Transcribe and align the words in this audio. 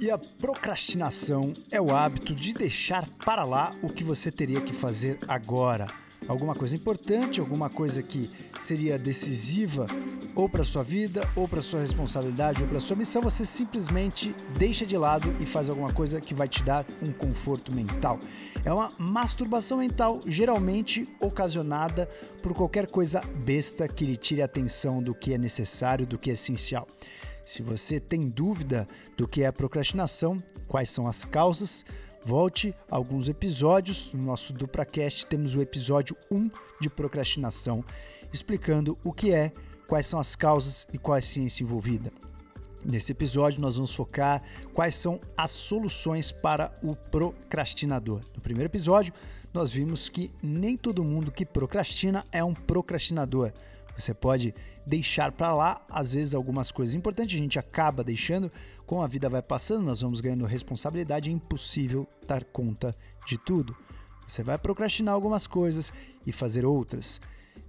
E 0.00 0.10
a 0.10 0.18
procrastinação 0.18 1.52
é 1.70 1.80
o 1.80 1.94
hábito 1.94 2.34
de 2.34 2.52
deixar 2.52 3.08
para 3.24 3.44
lá 3.44 3.72
o 3.82 3.88
que 3.88 4.04
você 4.04 4.30
teria 4.30 4.60
que 4.60 4.72
fazer 4.72 5.18
agora. 5.28 5.86
Alguma 6.26 6.54
coisa 6.54 6.74
importante, 6.74 7.38
alguma 7.38 7.68
coisa 7.68 8.02
que 8.02 8.30
seria 8.58 8.98
decisiva 8.98 9.86
ou 10.34 10.48
para 10.48 10.64
sua 10.64 10.82
vida, 10.82 11.20
ou 11.36 11.46
para 11.46 11.62
sua 11.62 11.80
responsabilidade, 11.80 12.62
ou 12.62 12.68
para 12.68 12.80
sua 12.80 12.96
missão, 12.96 13.22
você 13.22 13.44
simplesmente 13.44 14.34
deixa 14.58 14.84
de 14.84 14.96
lado 14.96 15.34
e 15.38 15.46
faz 15.46 15.68
alguma 15.68 15.92
coisa 15.92 16.20
que 16.20 16.34
vai 16.34 16.48
te 16.48 16.62
dar 16.62 16.84
um 17.02 17.12
conforto 17.12 17.72
mental. 17.72 18.18
É 18.64 18.72
uma 18.72 18.92
masturbação 18.98 19.78
mental 19.78 20.20
geralmente 20.26 21.06
ocasionada 21.20 22.08
por 22.42 22.54
qualquer 22.54 22.86
coisa 22.86 23.20
besta 23.44 23.86
que 23.86 24.04
lhe 24.04 24.16
tire 24.16 24.42
a 24.42 24.46
atenção 24.46 25.02
do 25.02 25.14
que 25.14 25.34
é 25.34 25.38
necessário, 25.38 26.06
do 26.06 26.18
que 26.18 26.30
é 26.30 26.32
essencial. 26.32 26.88
Se 27.44 27.62
você 27.62 28.00
tem 28.00 28.28
dúvida 28.28 28.88
do 29.16 29.28
que 29.28 29.42
é 29.42 29.52
procrastinação, 29.52 30.42
quais 30.66 30.90
são 30.90 31.06
as 31.06 31.24
causas, 31.24 31.84
volte 32.24 32.74
a 32.90 32.96
alguns 32.96 33.28
episódios. 33.28 34.12
No 34.12 34.22
nosso 34.22 34.52
DupraCast 34.52 35.26
temos 35.26 35.54
o 35.54 35.60
episódio 35.60 36.16
1 36.30 36.50
de 36.80 36.88
procrastinação, 36.88 37.84
explicando 38.32 38.98
o 39.04 39.12
que 39.12 39.32
é, 39.32 39.52
quais 39.86 40.06
são 40.06 40.18
as 40.18 40.34
causas 40.34 40.86
e 40.92 40.98
qual 40.98 41.16
é 41.16 41.18
a 41.18 41.22
ciência 41.22 41.62
envolvida. 41.62 42.10
Nesse 42.84 43.12
episódio, 43.12 43.62
nós 43.62 43.76
vamos 43.76 43.94
focar 43.94 44.42
quais 44.74 44.94
são 44.94 45.18
as 45.36 45.50
soluções 45.50 46.30
para 46.30 46.70
o 46.82 46.94
procrastinador. 46.94 48.20
No 48.34 48.42
primeiro 48.42 48.68
episódio, 48.68 49.12
nós 49.54 49.72
vimos 49.72 50.10
que 50.10 50.30
nem 50.42 50.76
todo 50.76 51.02
mundo 51.02 51.32
que 51.32 51.46
procrastina 51.46 52.26
é 52.30 52.44
um 52.44 52.52
procrastinador. 52.52 53.52
Você 53.96 54.12
pode 54.12 54.54
deixar 54.86 55.32
para 55.32 55.54
lá, 55.54 55.84
às 55.88 56.14
vezes, 56.14 56.34
algumas 56.34 56.72
coisas 56.72 56.94
importantes 56.94 57.38
a 57.38 57.42
gente 57.42 57.58
acaba 57.58 58.02
deixando. 58.02 58.50
Com 58.86 59.02
a 59.02 59.06
vida 59.06 59.28
vai 59.28 59.42
passando, 59.42 59.84
nós 59.84 60.00
vamos 60.00 60.20
ganhando 60.20 60.44
responsabilidade, 60.44 61.30
é 61.30 61.32
impossível 61.32 62.06
dar 62.26 62.44
conta 62.44 62.96
de 63.26 63.38
tudo. 63.38 63.76
Você 64.26 64.42
vai 64.42 64.58
procrastinar 64.58 65.14
algumas 65.14 65.46
coisas 65.46 65.92
e 66.26 66.32
fazer 66.32 66.64
outras. 66.64 67.20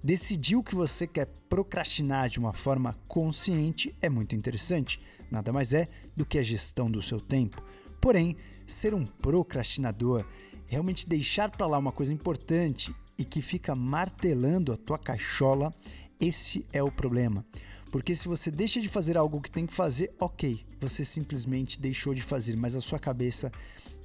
Decidir 0.03 0.55
o 0.55 0.63
que 0.63 0.75
você 0.75 1.05
quer 1.08 1.27
procrastinar 1.50 2.30
de 2.30 2.39
uma 2.39 2.53
forma 2.53 2.95
consciente 3.07 3.95
é 4.02 4.09
muito 4.09 4.35
interessante. 4.35 5.00
Nada 5.30 5.52
mais 5.52 5.73
é 5.73 5.88
do 6.16 6.25
que 6.25 6.38
a 6.38 6.44
gestão 6.44 6.89
do 6.89 7.02
seu 7.02 7.19
tempo. 7.19 7.63
Porém, 8.00 8.38
ser 8.67 8.94
um 8.94 9.05
procrastinador, 9.05 10.25
realmente 10.67 11.07
deixar 11.07 11.50
para 11.50 11.67
lá 11.67 11.78
uma 11.78 11.91
coisa 11.91 12.13
importante 12.13 12.95
e 13.17 13.25
que 13.25 13.41
fica 13.41 13.75
martelando 13.75 14.72
a 14.73 14.78
tua 14.78 15.00
cachola 15.00 15.73
esse 16.19 16.66
é 16.71 16.81
o 16.81 16.91
problema. 16.91 17.45
Porque 17.91 18.16
se 18.16 18.27
você 18.27 18.52
deixa 18.52 18.81
de 18.81 18.89
fazer 18.89 19.17
algo 19.17 19.41
que 19.41 19.52
tem 19.52 19.66
que 19.66 19.73
fazer, 19.73 20.13
ok, 20.19 20.66
você 20.80 21.05
simplesmente 21.05 21.80
deixou 21.80 22.13
de 22.13 22.22
fazer, 22.22 22.55
mas 22.55 22.75
a 22.75 22.81
sua 22.81 22.99
cabeça 22.99 23.52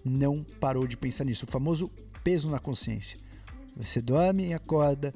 não 0.05 0.45
parou 0.61 0.87
de 0.87 0.97
pensar 0.97 1.25
nisso. 1.25 1.45
O 1.45 1.51
famoso 1.51 1.91
peso 2.23 2.51
na 2.51 2.59
consciência. 2.59 3.19
Você 3.77 4.01
dorme 4.01 4.49
e 4.49 4.55
acorda 4.55 5.13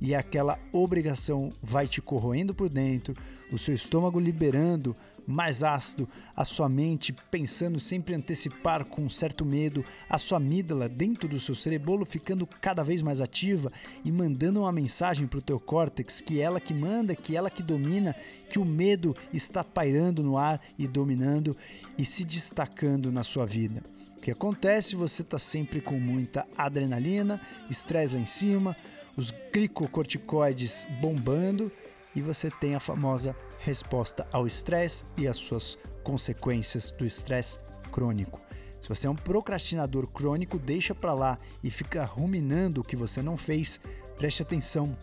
e 0.00 0.14
aquela 0.14 0.58
obrigação 0.72 1.52
vai 1.62 1.86
te 1.86 2.02
corroendo 2.02 2.54
por 2.54 2.68
dentro, 2.68 3.14
o 3.50 3.58
seu 3.58 3.74
estômago 3.74 4.20
liberando 4.20 4.94
mais 5.26 5.62
ácido, 5.62 6.08
a 6.34 6.44
sua 6.44 6.68
mente 6.68 7.12
pensando 7.30 7.80
sempre 7.80 8.14
antecipar 8.14 8.84
com 8.84 9.02
um 9.02 9.08
certo 9.08 9.44
medo, 9.44 9.84
a 10.08 10.18
sua 10.18 10.38
amígdala 10.38 10.88
dentro 10.88 11.28
do 11.28 11.40
seu 11.40 11.54
cerebolo 11.54 12.06
ficando 12.06 12.46
cada 12.46 12.82
vez 12.82 13.02
mais 13.02 13.20
ativa 13.20 13.72
e 14.04 14.12
mandando 14.12 14.60
uma 14.60 14.72
mensagem 14.72 15.26
para 15.26 15.38
o 15.38 15.42
teu 15.42 15.58
córtex 15.58 16.20
que 16.20 16.40
ela 16.40 16.60
que 16.60 16.72
manda, 16.72 17.14
que 17.14 17.36
ela 17.36 17.50
que 17.50 17.62
domina, 17.62 18.14
que 18.48 18.58
o 18.58 18.64
medo 18.64 19.16
está 19.32 19.64
pairando 19.64 20.22
no 20.22 20.38
ar 20.38 20.60
e 20.78 20.86
dominando 20.86 21.56
e 21.98 22.04
se 22.04 22.24
destacando 22.24 23.10
na 23.10 23.22
sua 23.22 23.46
vida. 23.46 23.82
O 24.16 24.20
que 24.20 24.30
acontece? 24.30 24.96
Você 24.96 25.22
está 25.22 25.38
sempre 25.38 25.80
com 25.80 25.98
muita 25.98 26.46
adrenalina, 26.56 27.40
estresse 27.70 28.14
lá 28.14 28.20
em 28.20 28.26
cima, 28.26 28.76
os 29.16 29.32
glicocorticoides 29.52 30.86
bombando 31.00 31.70
e 32.14 32.20
você 32.20 32.50
tem 32.50 32.74
a 32.74 32.80
famosa 32.80 33.36
resposta 33.66 34.28
ao 34.30 34.46
estresse 34.46 35.02
e 35.16 35.26
as 35.26 35.36
suas 35.36 35.76
consequências 36.04 36.92
do 36.92 37.04
estresse 37.04 37.58
crônico. 37.90 38.40
Se 38.80 38.88
você 38.88 39.08
é 39.08 39.10
um 39.10 39.16
procrastinador 39.16 40.06
crônico, 40.06 40.56
deixa 40.56 40.94
para 40.94 41.12
lá 41.12 41.36
e 41.64 41.68
fica 41.68 42.04
ruminando 42.04 42.80
o 42.80 42.84
que 42.84 42.94
você 42.94 43.20
não 43.20 43.36
fez. 43.36 43.80
Preste 44.16 44.40
atenção 44.40 44.96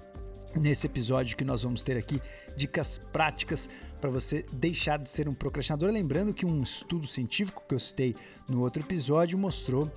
nesse 0.56 0.88
episódio 0.88 1.36
que 1.36 1.44
nós 1.44 1.64
vamos 1.64 1.84
ter 1.84 1.98
aqui 1.98 2.22
dicas 2.56 2.98
práticas 2.98 3.70
para 4.00 4.10
você 4.10 4.46
deixar 4.54 4.98
de 4.98 5.10
ser 5.10 5.28
um 5.28 5.34
procrastinador. 5.34 5.92
Lembrando 5.92 6.34
que 6.34 6.46
um 6.46 6.62
estudo 6.62 7.06
científico 7.06 7.64
que 7.68 7.76
eu 7.76 7.80
citei 7.80 8.16
no 8.48 8.62
outro 8.62 8.82
episódio 8.82 9.38
mostrou 9.38 9.92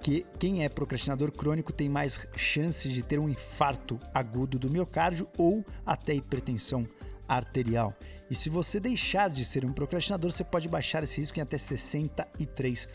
que 0.00 0.24
quem 0.38 0.64
é 0.64 0.70
procrastinador 0.70 1.30
crônico 1.32 1.70
tem 1.70 1.88
mais 1.88 2.26
chances 2.34 2.92
de 2.94 3.02
ter 3.02 3.18
um 3.18 3.28
infarto 3.28 4.00
agudo 4.14 4.58
do 4.58 4.70
miocárdio 4.70 5.28
ou 5.36 5.62
até 5.84 6.14
hipertensão 6.14 6.86
arterial. 7.28 7.94
E 8.30 8.34
se 8.34 8.48
você 8.48 8.80
deixar 8.80 9.30
de 9.30 9.44
ser 9.44 9.64
um 9.64 9.72
procrastinador, 9.72 10.30
você 10.30 10.44
pode 10.44 10.68
baixar 10.68 11.02
esse 11.02 11.20
risco 11.20 11.38
em 11.38 11.42
até 11.42 11.56
63%. 11.56 12.88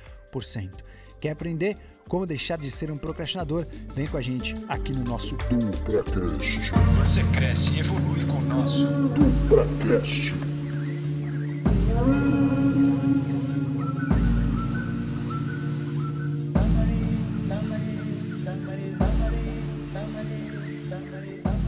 Quer 1.20 1.32
aprender 1.32 1.78
como 2.08 2.26
deixar 2.26 2.58
de 2.58 2.70
ser 2.72 2.92
um 2.92 2.98
procrastinador? 2.98 3.66
Vem 3.94 4.08
com 4.08 4.18
a 4.18 4.22
gente 4.22 4.56
aqui 4.68 4.92
no 4.92 5.04
nosso 5.04 5.38
DupraCast. 5.38 6.72
Você 7.00 7.24
cresce 7.32 7.72
e 7.72 7.80
evolui 7.80 8.26
com 8.26 8.38
o 8.38 8.42
nosso 8.42 8.86
DupraCast. 9.10 10.34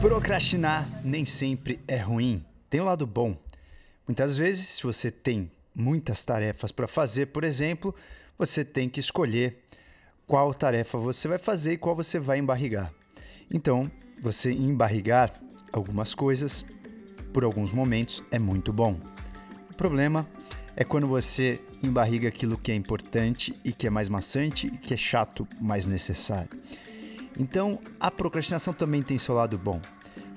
Procrastinar 0.00 0.86
nem 1.02 1.24
sempre 1.24 1.80
é 1.88 1.96
ruim. 1.96 2.44
Tem 2.74 2.80
um 2.80 2.86
lado 2.86 3.06
bom. 3.06 3.36
Muitas 4.04 4.36
vezes, 4.36 4.66
se 4.66 4.82
você 4.82 5.08
tem 5.08 5.48
muitas 5.72 6.24
tarefas 6.24 6.72
para 6.72 6.88
fazer, 6.88 7.26
por 7.26 7.44
exemplo, 7.44 7.94
você 8.36 8.64
tem 8.64 8.88
que 8.88 8.98
escolher 8.98 9.62
qual 10.26 10.52
tarefa 10.52 10.98
você 10.98 11.28
vai 11.28 11.38
fazer 11.38 11.74
e 11.74 11.78
qual 11.78 11.94
você 11.94 12.18
vai 12.18 12.40
embarrigar. 12.40 12.92
Então, 13.48 13.88
você 14.20 14.50
embarrigar 14.50 15.40
algumas 15.72 16.16
coisas 16.16 16.64
por 17.32 17.44
alguns 17.44 17.70
momentos 17.70 18.24
é 18.28 18.40
muito 18.40 18.72
bom. 18.72 18.98
O 19.70 19.74
problema 19.74 20.28
é 20.74 20.82
quando 20.82 21.06
você 21.06 21.60
embarriga 21.80 22.26
aquilo 22.26 22.58
que 22.58 22.72
é 22.72 22.74
importante 22.74 23.54
e 23.64 23.72
que 23.72 23.86
é 23.86 23.90
mais 23.90 24.08
maçante 24.08 24.66
e 24.66 24.78
que 24.78 24.94
é 24.94 24.96
chato, 24.96 25.46
mais 25.60 25.86
necessário. 25.86 26.50
Então, 27.38 27.78
a 28.00 28.10
procrastinação 28.10 28.74
também 28.74 29.00
tem 29.00 29.16
seu 29.16 29.36
lado 29.36 29.56
bom. 29.56 29.80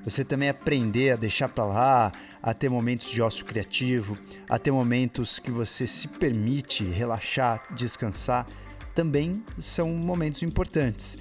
Você 0.08 0.24
também 0.24 0.48
aprender 0.48 1.12
a 1.12 1.16
deixar 1.18 1.50
para 1.50 1.66
lá, 1.66 2.12
a 2.42 2.54
ter 2.54 2.70
momentos 2.70 3.12
de 3.12 3.22
ócio 3.22 3.44
criativo, 3.44 4.18
a 4.50 4.58
ter 4.58 4.72
momentos 4.72 5.38
que 5.38 5.52
você 5.52 5.86
se 5.86 6.08
permite 6.08 6.86
relaxar, 6.86 7.62
descansar, 7.76 8.48
também 8.96 9.44
são 9.58 9.90
momentos 9.90 10.44
importantes. 10.44 11.18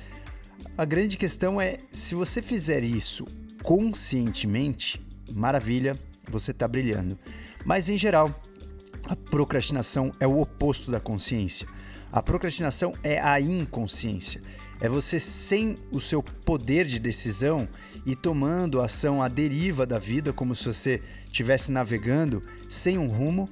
A 0.79 0.85
grande 0.85 1.17
questão 1.17 1.61
é 1.61 1.79
se 1.91 2.15
você 2.15 2.41
fizer 2.41 2.85
isso 2.85 3.27
conscientemente, 3.61 5.05
maravilha, 5.33 5.99
você 6.29 6.53
está 6.53 6.69
brilhando. 6.69 7.19
Mas 7.65 7.89
em 7.89 7.99
geral, 7.99 8.41
a 9.09 9.17
procrastinação 9.17 10.13
é 10.21 10.29
o 10.29 10.41
oposto 10.41 10.93
da 10.93 11.01
consciência. 11.01 11.67
A 12.13 12.23
procrastinação 12.23 12.95
é 13.03 13.19
a 13.19 13.41
inconsciência. 13.41 14.41
É 14.81 14.89
você 14.89 15.19
sem 15.19 15.79
o 15.91 15.99
seu 15.99 16.23
poder 16.23 16.87
de 16.87 16.99
decisão 16.99 17.67
e 18.05 18.15
tomando 18.15 18.81
ação 18.81 19.23
à 19.23 19.29
deriva 19.29 19.87
da 19.87 19.99
vida, 19.99 20.33
como 20.33 20.55
se 20.55 20.67
você 20.67 21.03
estivesse 21.25 21.73
navegando 21.73 22.43
sem 22.69 22.99
um 22.99 23.07
rumo, 23.07 23.49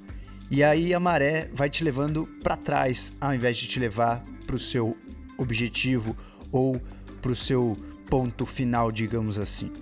e 0.51 0.63
aí 0.63 0.93
a 0.93 1.01
maré 1.01 1.49
vai 1.55 1.71
te 1.71 1.83
levando 1.83 2.29
para 2.43 2.57
trás, 2.57 3.13
ao 3.21 3.35
invés 3.35 3.57
de 3.57 3.67
te 3.67 3.81
levar 3.81 4.23
para 4.47 4.57
o 4.57 4.59
seu 4.59 4.97
objetivo 5.39 6.17
ou 6.53 6.81
para 7.23 7.33
o 7.33 7.37
seu 7.37 7.77
ponto 8.11 8.45
final, 8.45 8.93
digamos 8.93 9.39
assim. 9.39 9.73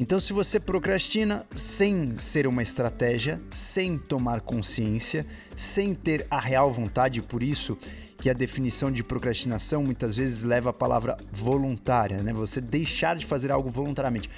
Então, 0.00 0.20
se 0.20 0.32
você 0.32 0.60
procrastina 0.60 1.44
sem 1.52 2.14
ser 2.14 2.46
uma 2.46 2.62
estratégia, 2.62 3.40
sem 3.50 3.98
tomar 3.98 4.40
consciência, 4.40 5.26
sem 5.56 5.92
ter 5.92 6.24
a 6.30 6.38
real 6.38 6.70
vontade, 6.70 7.20
por 7.20 7.42
isso 7.42 7.76
que 8.20 8.30
a 8.30 8.32
definição 8.32 8.92
de 8.92 9.02
procrastinação 9.02 9.82
muitas 9.82 10.16
vezes 10.16 10.44
leva 10.44 10.70
a 10.70 10.72
palavra 10.72 11.16
voluntária, 11.32 12.22
né? 12.22 12.32
Você 12.32 12.60
deixar 12.60 13.16
de 13.16 13.26
fazer 13.26 13.50
algo 13.50 13.68
voluntariamente. 13.68 14.30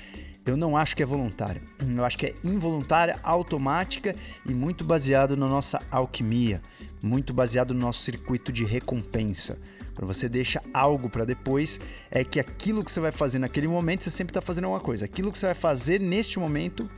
Eu 0.47 0.57
não 0.57 0.79
acho 0.79 0.97
que 0.97 1.03
é 1.03 1.07
voluntária. 1.07 1.61
Eu 1.79 2.05
acho 2.07 2.17
que 2.17 2.27
é 2.27 2.35
involuntária, 2.43 3.21
automática 3.23 4.17
e 4.49 4.55
muito 4.55 4.83
baseado 4.83 5.37
na 5.37 5.47
nossa 5.47 5.83
alquimia, 5.91 6.62
muito 7.03 7.35
baseado 7.35 7.75
no 7.75 7.81
nosso 7.81 8.03
circuito 8.03 8.51
de 8.51 8.65
recompensa. 8.65 9.59
Quando 9.94 10.06
você 10.06 10.28
deixa 10.28 10.62
algo 10.72 11.08
para 11.10 11.25
depois, 11.25 11.81
é 12.10 12.25
que 12.25 12.40
aquilo 12.40 12.84
que 12.84 12.90
você 12.90 13.00
vai 13.00 13.12
fazer 13.12 13.38
naquele 13.38 13.69
momento, 13.69 14.04
você 14.04 14.10
sempre 14.10 14.31
está 14.31 14.40
fazendo 14.40 14.64
alguma 14.64 14.81
coisa. 14.81 15.04
Aquilo 15.04 15.31
que 15.31 15.38
você 15.38 15.46
vai 15.46 15.54
fazer 15.54 16.00
neste 16.00 16.38
momento, 16.38 16.88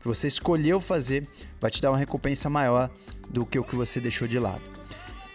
que 0.00 0.08
você 0.08 0.28
escolheu 0.28 0.80
fazer, 0.80 1.26
vai 1.60 1.70
te 1.70 1.80
dar 1.80 1.90
uma 1.90 1.98
recompensa 1.98 2.50
maior 2.50 2.90
do 3.28 3.46
que 3.46 3.58
o 3.58 3.64
que 3.64 3.74
você 3.74 4.00
deixou 4.00 4.26
de 4.26 4.38
lado. 4.38 4.62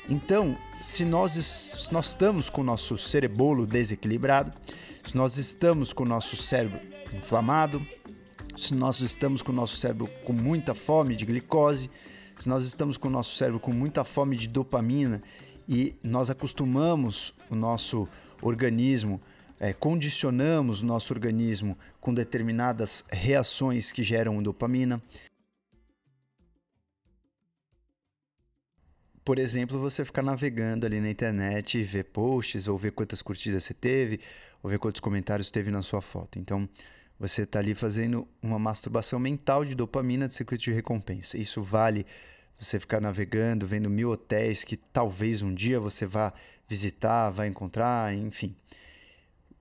Então, 0.09 0.55
se 0.81 1.03
nós, 1.03 1.31
se 1.31 1.91
nós 1.91 2.09
estamos 2.09 2.49
com 2.49 2.61
o 2.61 2.63
nosso 2.63 2.97
cerebolo 2.97 3.65
desequilibrado, 3.65 4.51
se 5.03 5.15
nós 5.15 5.37
estamos 5.37 5.93
com 5.93 6.03
o 6.03 6.07
nosso 6.07 6.35
cérebro 6.35 6.79
inflamado, 7.13 7.85
se 8.55 8.73
nós 8.73 8.99
estamos 8.99 9.41
com 9.41 9.51
o 9.51 9.55
nosso 9.55 9.77
cérebro 9.77 10.07
com 10.23 10.33
muita 10.33 10.75
fome 10.75 11.15
de 11.15 11.25
glicose, 11.25 11.89
se 12.37 12.47
nós 12.47 12.65
estamos 12.65 12.97
com 12.97 13.07
o 13.07 13.11
nosso 13.11 13.35
cérebro 13.35 13.59
com 13.59 13.71
muita 13.71 14.03
fome 14.03 14.35
de 14.35 14.47
dopamina 14.47 15.21
e 15.67 15.95
nós 16.03 16.29
acostumamos 16.29 17.33
o 17.49 17.55
nosso 17.55 18.07
organismo, 18.41 19.21
é, 19.59 19.73
condicionamos 19.73 20.81
o 20.81 20.85
nosso 20.85 21.13
organismo 21.13 21.77
com 21.99 22.13
determinadas 22.13 23.03
reações 23.09 23.91
que 23.91 24.03
geram 24.03 24.41
dopamina. 24.43 25.01
Por 29.23 29.39
exemplo, 29.39 29.79
você 29.79 30.05
ficar 30.05 30.21
navegando 30.21 30.85
ali 30.85 31.01
na 31.01 31.09
internet 31.09 31.79
e 31.79 31.83
ver 31.83 32.03
posts, 32.03 32.67
ou 32.67 32.77
ver 32.77 32.91
quantas 32.91 33.23
curtidas 33.23 33.63
você 33.63 33.73
teve, 33.73 34.19
ou 34.61 34.69
ver 34.69 34.77
quantos 34.77 35.01
comentários 35.01 35.49
teve 35.49 35.71
na 35.71 35.81
sua 35.81 35.99
foto. 35.99 36.37
Então, 36.37 36.69
você 37.19 37.41
está 37.41 37.57
ali 37.57 37.73
fazendo 37.73 38.27
uma 38.39 38.59
masturbação 38.59 39.19
mental 39.19 39.65
de 39.65 39.73
dopamina 39.73 40.27
de 40.27 40.35
circuito 40.35 40.65
de 40.65 40.73
recompensa. 40.73 41.37
Isso 41.39 41.63
vale 41.63 42.05
você 42.59 42.79
ficar 42.79 43.01
navegando, 43.01 43.67
vendo 43.67 43.89
mil 43.89 44.11
hotéis 44.11 44.63
que 44.63 44.77
talvez 44.77 45.41
um 45.41 45.53
dia 45.53 45.79
você 45.79 46.05
vá 46.05 46.33
visitar, 46.67 47.29
vá 47.29 47.45
encontrar, 47.45 48.13
enfim. 48.13 48.55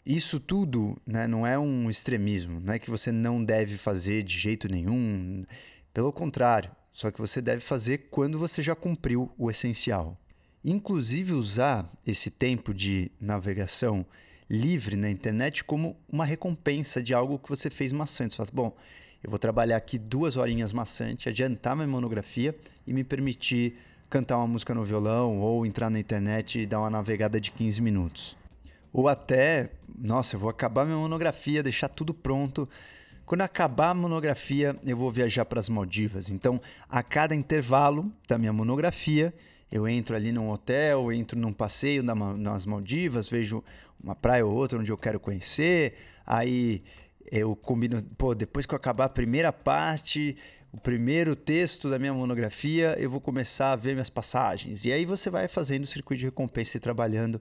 Isso 0.05 0.39
tudo 0.39 1.01
né, 1.07 1.27
não 1.27 1.47
é 1.47 1.59
um 1.59 1.89
extremismo, 1.89 2.61
não 2.61 2.75
é 2.75 2.79
que 2.79 2.91
você 2.91 3.11
não 3.11 3.43
deve 3.43 3.77
fazer 3.79 4.23
de 4.23 4.39
jeito 4.39 4.69
nenhum. 4.69 5.45
Pelo 5.93 6.13
contrário, 6.13 6.71
só 6.93 7.11
que 7.11 7.21
você 7.21 7.41
deve 7.41 7.61
fazer 7.61 8.09
quando 8.11 8.39
você 8.39 8.61
já 8.61 8.75
cumpriu 8.75 9.33
o 9.39 9.51
essencial. 9.51 10.19
Inclusive 10.63 11.33
usar 11.33 11.91
esse 12.07 12.31
tempo 12.31 12.73
de 12.73 13.11
navegação 13.21 14.07
livre 14.49 14.97
na 14.97 15.11
internet 15.11 15.65
como 15.65 15.97
uma 16.09 16.25
recompensa 16.25 17.03
de 17.03 17.15
algo 17.15 17.39
que 17.39 17.49
você 17.49 17.71
fez 17.71 17.93
maçante. 17.93 18.35
Você 18.35 18.37
fala, 18.37 18.51
bom, 18.53 18.77
eu 19.25 19.31
vou 19.31 19.39
trabalhar 19.39 19.79
aqui 19.79 19.99
duas 19.99 20.37
horinhas 20.37 20.71
maçante, 20.71 21.31
adiantar 21.31 21.75
minha 21.75 21.89
monografia 21.89 22.55
e 22.87 22.93
me 22.93 23.03
permitir 23.03 23.75
cantar 24.11 24.37
uma 24.37 24.47
música 24.47 24.75
no 24.75 24.85
violão 24.85 25.41
ou 25.41 25.65
entrar 25.65 25.89
na 25.89 25.99
internet 25.99 26.61
e 26.61 26.67
dar 26.67 26.81
uma 26.81 26.91
navegada 26.91 27.41
de 27.41 27.51
15 27.51 27.81
minutos. 27.81 28.37
Ou 28.93 29.09
até, 29.09 29.71
nossa, 29.99 30.37
eu 30.37 30.41
vou 30.41 30.51
acabar 30.51 30.85
minha 30.85 30.99
monografia, 30.99 31.63
deixar 31.63 31.89
tudo 31.89 32.13
pronto. 32.13 32.69
Quando 33.25 33.41
acabar 33.41 33.89
a 33.89 33.95
monografia, 33.95 34.77
eu 34.85 34.97
vou 34.97 35.11
viajar 35.11 35.47
para 35.47 35.59
as 35.59 35.71
Maldivas. 35.71 36.29
Então, 36.29 36.61
a 36.87 37.03
cada 37.03 37.35
intervalo 37.35 38.13
da 38.29 38.37
minha 38.37 38.53
monografia, 38.53 39.33
eu 39.73 39.89
entro 39.89 40.15
ali 40.15 40.33
num 40.33 40.51
hotel, 40.51 41.11
entro 41.11 41.39
num 41.39 41.53
passeio 41.53 42.03
nas 42.03 42.67
Maldivas, 42.67 43.27
vejo 43.27 43.65
uma 44.03 44.15
praia 44.15 44.45
ou 44.45 44.53
outra 44.53 44.79
onde 44.79 44.93
eu 44.93 44.99
quero 44.99 45.19
conhecer, 45.19 45.95
aí 46.27 46.83
eu 47.31 47.57
combino, 47.57 48.03
pô, 48.17 48.35
depois 48.35 48.67
que 48.67 48.75
eu 48.75 48.77
acabar 48.77 49.07
a 49.07 49.09
primeira 49.09 49.53
parte, 49.53 50.37
o 50.73 50.81
primeiro 50.81 51.37
texto 51.37 51.89
da 51.89 51.99
minha 51.99 52.13
monografia, 52.13 52.97
eu 52.99 53.09
vou 53.09 53.21
começar 53.21 53.73
a 53.73 53.77
ver 53.77 53.93
minhas 53.93 54.11
passagens. 54.11 54.85
E 54.85 54.93
aí 54.93 55.05
você 55.05 55.31
vai 55.31 55.49
fazendo 55.49 55.85
o 55.85 55.87
circuito 55.87 56.21
de 56.21 56.27
recompensa 56.27 56.77
e 56.77 56.81
trabalhando, 56.81 57.41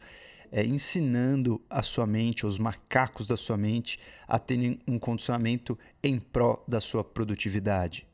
é, 0.51 0.63
ensinando 0.63 1.59
a 1.69 1.81
sua 1.81 2.05
mente, 2.05 2.45
os 2.45 2.59
macacos 2.59 3.25
da 3.25 3.35
sua 3.35 3.57
mente, 3.57 3.99
a 4.27 4.37
terem 4.37 4.79
um 4.87 4.99
condicionamento 4.99 5.77
em 6.03 6.19
pró 6.19 6.63
da 6.67 6.79
sua 6.79 7.03
produtividade. 7.03 8.05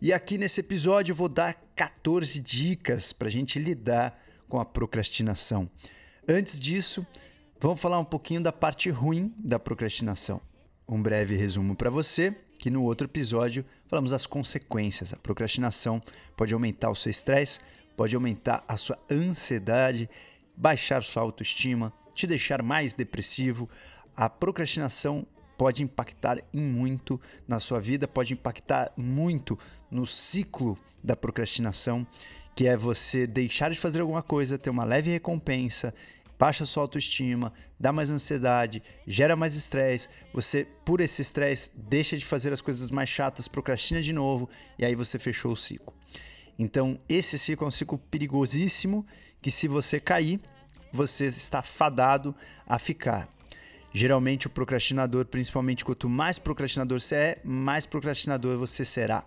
E 0.00 0.12
aqui 0.12 0.38
nesse 0.38 0.60
episódio 0.60 1.12
eu 1.12 1.16
vou 1.16 1.28
dar 1.28 1.54
14 1.76 2.40
dicas 2.40 3.12
para 3.12 3.28
a 3.28 3.30
gente 3.30 3.58
lidar 3.58 4.18
com 4.48 4.58
a 4.58 4.64
procrastinação. 4.64 5.70
Antes 6.26 6.58
disso, 6.58 7.06
vamos 7.60 7.80
falar 7.80 7.98
um 7.98 8.04
pouquinho 8.04 8.40
da 8.40 8.52
parte 8.52 8.88
ruim 8.90 9.34
da 9.38 9.58
procrastinação 9.58 10.40
um 10.88 11.02
breve 11.02 11.36
resumo 11.36 11.74
para 11.74 11.90
você, 11.90 12.34
que 12.58 12.70
no 12.70 12.82
outro 12.82 13.06
episódio 13.06 13.64
falamos 13.86 14.10
das 14.10 14.26
consequências. 14.26 15.12
A 15.12 15.16
procrastinação 15.16 16.02
pode 16.36 16.54
aumentar 16.54 16.90
o 16.90 16.94
seu 16.94 17.10
estresse, 17.10 17.60
pode 17.96 18.14
aumentar 18.14 18.64
a 18.68 18.76
sua 18.76 18.98
ansiedade, 19.10 20.08
baixar 20.56 21.02
sua 21.02 21.22
autoestima, 21.22 21.92
te 22.14 22.26
deixar 22.26 22.62
mais 22.62 22.94
depressivo. 22.94 23.68
A 24.16 24.28
procrastinação 24.28 25.26
pode 25.56 25.82
impactar 25.82 26.38
em 26.52 26.60
muito 26.60 27.20
na 27.46 27.58
sua 27.58 27.80
vida, 27.80 28.08
pode 28.08 28.32
impactar 28.32 28.92
muito 28.96 29.58
no 29.90 30.06
ciclo 30.06 30.78
da 31.02 31.16
procrastinação, 31.16 32.06
que 32.54 32.66
é 32.66 32.76
você 32.76 33.26
deixar 33.26 33.70
de 33.70 33.78
fazer 33.78 34.00
alguma 34.00 34.22
coisa, 34.22 34.58
ter 34.58 34.70
uma 34.70 34.84
leve 34.84 35.10
recompensa 35.10 35.94
baixa 36.38 36.64
sua 36.64 36.82
autoestima, 36.82 37.52
dá 37.78 37.92
mais 37.92 38.10
ansiedade, 38.10 38.82
gera 39.06 39.36
mais 39.36 39.54
estresse. 39.54 40.08
Você, 40.32 40.66
por 40.84 41.00
esse 41.00 41.22
estresse, 41.22 41.70
deixa 41.74 42.16
de 42.16 42.24
fazer 42.24 42.52
as 42.52 42.60
coisas 42.60 42.90
mais 42.90 43.08
chatas, 43.08 43.48
procrastina 43.48 44.02
de 44.02 44.12
novo 44.12 44.48
e 44.78 44.84
aí 44.84 44.94
você 44.94 45.18
fechou 45.18 45.52
o 45.52 45.56
ciclo. 45.56 45.94
Então, 46.58 47.00
esse 47.08 47.38
ciclo 47.38 47.64
é 47.64 47.68
um 47.68 47.70
ciclo 47.70 47.98
perigosíssimo 47.98 49.06
que, 49.42 49.50
se 49.50 49.66
você 49.66 49.98
cair, 49.98 50.40
você 50.92 51.24
está 51.26 51.62
fadado 51.62 52.34
a 52.66 52.78
ficar. 52.78 53.28
Geralmente, 53.92 54.46
o 54.46 54.50
procrastinador, 54.50 55.26
principalmente 55.26 55.84
quanto 55.84 56.08
mais 56.08 56.38
procrastinador 56.38 57.00
você 57.00 57.14
é, 57.14 57.40
mais 57.44 57.86
procrastinador 57.86 58.56
você 58.58 58.84
será. 58.84 59.24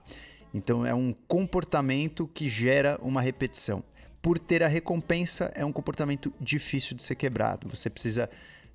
Então, 0.54 0.86
é 0.86 0.94
um 0.94 1.14
comportamento 1.28 2.28
que 2.28 2.48
gera 2.48 2.98
uma 3.02 3.22
repetição 3.22 3.84
por 4.22 4.40
ter 4.40 4.64
a 4.64 4.68
recompensa, 4.68 5.52
é 5.56 5.64
um 5.66 5.72
comportamento 5.72 6.34
difícil 6.40 6.96
de 6.96 7.04
ser 7.04 7.16
quebrado. 7.16 7.68
Você 7.70 7.90
precisa 7.90 8.30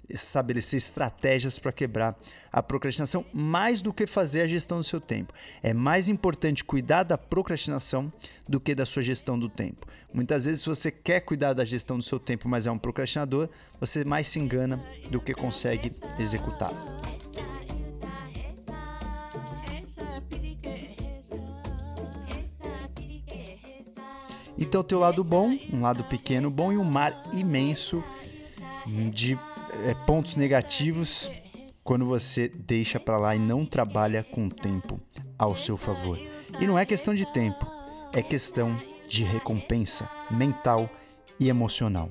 estabelecer 0.09 0.77
estratégias 0.79 1.59
para 1.59 1.73
quebrar 1.73 2.19
a 2.51 2.63
procrastinação, 2.63 3.25
mais 3.33 3.81
do 3.81 3.93
que 3.93 4.07
fazer 4.07 4.43
a 4.43 4.47
gestão 4.47 4.79
do 4.79 4.85
seu 4.85 5.01
tempo. 5.01 5.33
É 5.63 5.73
mais 5.73 6.09
importante 6.09 6.65
cuidar 6.65 7.03
da 7.03 7.17
procrastinação 7.17 8.13
do 8.49 8.61
que 8.61 8.75
da 8.75 8.85
sua 8.85 9.03
gestão 9.03 9.39
do 9.39 9.49
tempo. 9.49 9.87
Muitas 10.13 10.45
vezes, 10.45 10.63
se 10.63 10.69
você 10.69 10.91
quer 10.91 11.21
cuidar 11.21 11.55
da 11.55 11.65
gestão 11.65 11.97
do 11.97 12.05
seu 12.05 12.19
tempo, 12.19 12.49
mas 12.49 12.67
é 12.67 12.71
um 12.71 12.79
procrastinador, 12.79 13.49
você 13.81 14.05
mais 14.05 14.29
se 14.29 14.39
engana 14.39 14.83
do 15.11 15.21
que 15.21 15.33
consegue 15.33 15.93
executar. 16.19 16.73
Então 24.63 24.81
tem 24.85 24.97
o 24.97 25.01
lado 25.01 25.25
bom, 25.25 25.59
um 25.73 25.81
lado 25.81 26.05
pequeno 26.05 26.49
bom 26.49 26.73
e 26.73 26.79
um 26.79 26.85
mar 26.85 27.21
imenso 27.33 28.03
de 29.13 29.37
é, 29.85 29.93
pontos 30.07 30.37
negativos 30.37 31.29
quando 31.83 32.07
você 32.07 32.49
deixa 32.49 33.01
para 33.01 33.19
lá 33.19 33.35
e 33.35 33.41
não 33.41 33.67
trabalha 33.67 34.23
com 34.23 34.47
o 34.47 34.49
tempo 34.49 35.01
ao 35.37 35.57
seu 35.57 35.77
favor. 35.77 36.17
E 36.61 36.65
não 36.65 36.79
é 36.79 36.87
questão 36.87 37.13
de 37.13 37.27
tempo, 37.33 37.67
é 38.13 38.23
questão 38.23 38.77
de 39.09 39.25
recompensa 39.25 40.09
mental 40.31 40.89
e 41.41 41.49
emocional. 41.49 42.09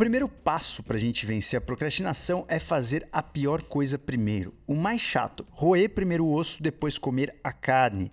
Primeiro 0.00 0.30
passo 0.30 0.82
para 0.82 0.96
a 0.96 0.98
gente 0.98 1.26
vencer 1.26 1.58
a 1.58 1.60
procrastinação 1.60 2.46
é 2.48 2.58
fazer 2.58 3.06
a 3.12 3.22
pior 3.22 3.62
coisa 3.62 3.98
primeiro. 3.98 4.54
O 4.66 4.74
mais 4.74 4.98
chato, 4.98 5.46
roer 5.50 5.90
primeiro 5.90 6.24
o 6.24 6.32
osso, 6.32 6.62
depois 6.62 6.96
comer 6.96 7.38
a 7.44 7.52
carne. 7.52 8.10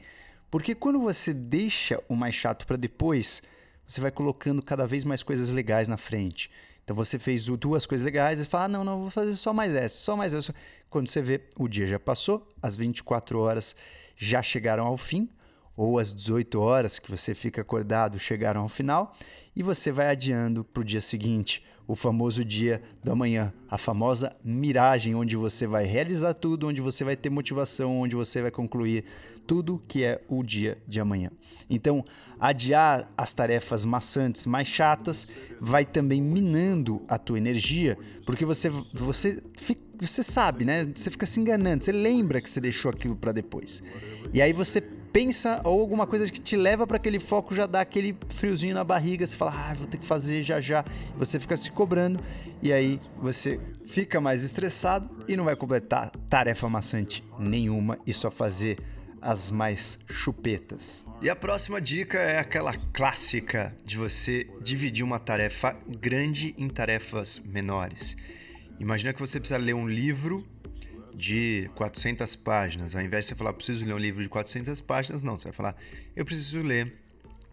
Porque 0.52 0.76
quando 0.76 1.00
você 1.00 1.34
deixa 1.34 2.04
o 2.10 2.14
mais 2.14 2.36
chato 2.36 2.68
para 2.68 2.76
depois, 2.76 3.42
você 3.88 4.02
vai 4.02 4.12
colocando 4.12 4.62
cada 4.62 4.86
vez 4.86 5.06
mais 5.06 5.24
coisas 5.24 5.50
legais 5.52 5.88
na 5.88 5.96
frente. 5.96 6.52
Então 6.84 6.94
você 6.94 7.18
fez 7.18 7.46
duas 7.46 7.86
coisas 7.86 8.04
legais 8.04 8.42
e 8.42 8.46
fala: 8.46 8.66
ah, 8.66 8.68
não, 8.68 8.84
não, 8.84 9.00
vou 9.00 9.10
fazer 9.10 9.34
só 9.36 9.54
mais 9.54 9.74
essa, 9.74 9.98
só 9.98 10.18
mais 10.18 10.34
essa. 10.34 10.54
Quando 10.90 11.08
você 11.08 11.22
vê, 11.22 11.48
o 11.58 11.70
dia 11.70 11.88
já 11.88 11.98
passou, 11.98 12.46
as 12.62 12.76
24 12.76 13.40
horas 13.40 13.78
já 14.18 14.44
chegaram 14.44 14.86
ao 14.86 14.98
fim, 14.98 15.30
ou 15.78 16.00
as 16.00 16.14
18 16.14 16.60
horas 16.60 16.98
que 16.98 17.10
você 17.10 17.36
fica 17.36 17.62
acordado 17.62 18.18
chegaram 18.18 18.62
ao 18.62 18.70
final, 18.70 19.16
e 19.56 19.62
você 19.62 19.92
vai 19.92 20.10
adiando 20.10 20.64
para 20.64 20.82
o 20.82 20.84
dia 20.84 21.02
seguinte 21.02 21.64
o 21.88 21.96
famoso 21.96 22.44
dia 22.44 22.82
do 23.02 23.14
amanhã, 23.14 23.54
a 23.70 23.78
famosa 23.78 24.36
miragem, 24.44 25.16
onde 25.16 25.38
você 25.38 25.66
vai 25.66 25.86
realizar 25.86 26.34
tudo, 26.34 26.68
onde 26.68 26.82
você 26.82 27.04
vai 27.04 27.16
ter 27.16 27.30
motivação, 27.30 28.02
onde 28.02 28.14
você 28.14 28.42
vai 28.42 28.52
concluir 28.52 29.06
tudo 29.48 29.82
que 29.88 30.04
é 30.04 30.22
o 30.28 30.44
dia 30.44 30.78
de 30.86 31.00
amanhã. 31.00 31.32
Então, 31.70 32.04
adiar 32.38 33.10
as 33.16 33.34
tarefas 33.34 33.86
maçantes 33.86 34.46
mais 34.46 34.68
chatas 34.68 35.26
vai 35.62 35.86
também 35.86 36.22
minando 36.22 37.02
a 37.08 37.18
tua 37.18 37.38
energia, 37.38 37.98
porque 38.26 38.44
você 38.44 38.70
você 38.94 39.42
você 40.00 40.22
sabe, 40.22 40.66
né? 40.66 40.86
Você 40.94 41.10
fica 41.10 41.26
se 41.26 41.40
enganando, 41.40 41.84
você 41.84 41.92
lembra 41.92 42.42
que 42.42 42.50
você 42.50 42.60
deixou 42.60 42.92
aquilo 42.92 43.16
para 43.16 43.32
depois. 43.32 43.82
E 44.34 44.42
aí 44.42 44.54
você 44.54 44.84
pensa 45.12 45.62
ou 45.64 45.80
alguma 45.80 46.06
coisa 46.06 46.30
que 46.32 46.40
te 46.40 46.56
leva 46.56 46.86
para 46.86 46.98
aquele 46.98 47.20
foco 47.20 47.56
já 47.56 47.66
dá 47.66 47.82
aquele 47.82 48.16
friozinho 48.30 48.74
na 48.74 48.84
barriga, 48.84 49.26
você 49.26 49.36
fala, 49.36 49.54
ah, 49.54 49.74
vou 49.74 49.88
ter 49.88 49.98
que 49.98 50.06
fazer 50.06 50.44
já 50.44 50.60
já. 50.62 50.84
Você 51.18 51.40
fica 51.40 51.56
se 51.58 51.72
cobrando 51.72 52.20
e 52.62 52.72
aí 52.72 53.00
você 53.18 53.60
fica 53.86 54.20
mais 54.22 54.44
estressado 54.44 55.10
e 55.28 55.36
não 55.36 55.46
vai 55.46 55.56
completar 55.56 56.12
tarefa 56.30 56.70
maçante 56.70 57.24
nenhuma 57.40 57.98
e 58.06 58.14
só 58.14 58.30
fazer 58.30 58.78
as 59.22 59.52
mais 59.52 60.00
chupetas. 60.08 61.06
E 61.22 61.30
a 61.30 61.36
próxima 61.36 61.82
dica 61.82 62.18
é 62.18 62.38
aquela 62.38 62.74
clássica 62.94 63.76
de 63.84 63.98
você 63.98 64.48
dividir 64.62 65.04
uma 65.04 65.20
tarefa 65.20 65.76
grande 65.88 66.54
em 66.58 66.70
tarefas 66.70 67.40
menores. 67.40 68.16
Imagina 68.80 69.12
que 69.12 69.20
você 69.20 69.40
precisa 69.40 69.58
ler 69.58 69.74
um 69.74 69.88
livro 69.88 70.46
de 71.18 71.70
400 71.74 72.36
páginas. 72.36 72.96
Ao 72.96 73.02
invés 73.02 73.26
de 73.26 73.30
você 73.30 73.36
falar, 73.36 73.52
preciso 73.54 73.84
ler 73.84 73.94
um 73.96 73.98
livro 73.98 74.22
de 74.22 74.30
400 74.30 74.80
páginas, 74.82 75.24
não. 75.24 75.36
Você 75.36 75.46
vai 75.46 75.54
falar, 75.54 75.76
eu 76.16 76.24
preciso 76.24 76.62
ler 76.62 76.94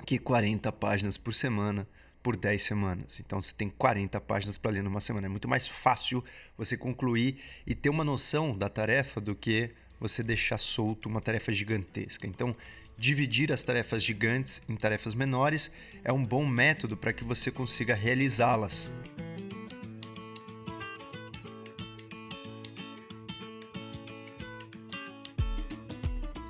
que 0.05 0.19
40 0.19 0.71
páginas 0.73 1.17
por 1.17 1.33
semana 1.33 1.89
por 2.23 2.37
10 2.37 2.63
semanas. 2.63 3.21
Então 3.21 3.41
você 3.41 3.55
tem 3.55 3.71
40 3.71 4.21
páginas 4.21 4.59
para 4.59 4.71
ler 4.71 4.83
numa 4.83 5.01
semana. 5.01 5.27
É 5.27 5.31
muito 5.31 5.49
mais 5.49 5.67
fácil 5.67 6.23
você 6.59 6.77
concluir 6.77 7.39
e 7.67 7.75
ter 7.75 7.89
uma 7.89 8.05
noção 8.05 8.57
da 8.57 8.69
tarefa 8.69 9.19
do 9.19 9.35
que 9.35 9.71
você 9.99 10.23
deixar 10.23 10.59
solto 10.59 11.09
uma 11.09 11.21
tarefa 11.21 11.51
gigantesca. 11.51 12.27
Então, 12.27 12.55
dividir 12.99 13.51
as 13.51 13.65
tarefas 13.65 14.03
gigantes 14.03 14.63
em 14.69 14.77
tarefas 14.77 15.15
menores 15.15 15.71
é 16.05 16.13
um 16.13 16.23
bom 16.23 16.47
método 16.47 16.97
para 16.97 17.13
que 17.13 17.25
você 17.25 17.51
consiga 17.51 17.95
realizá-las. 17.95 18.91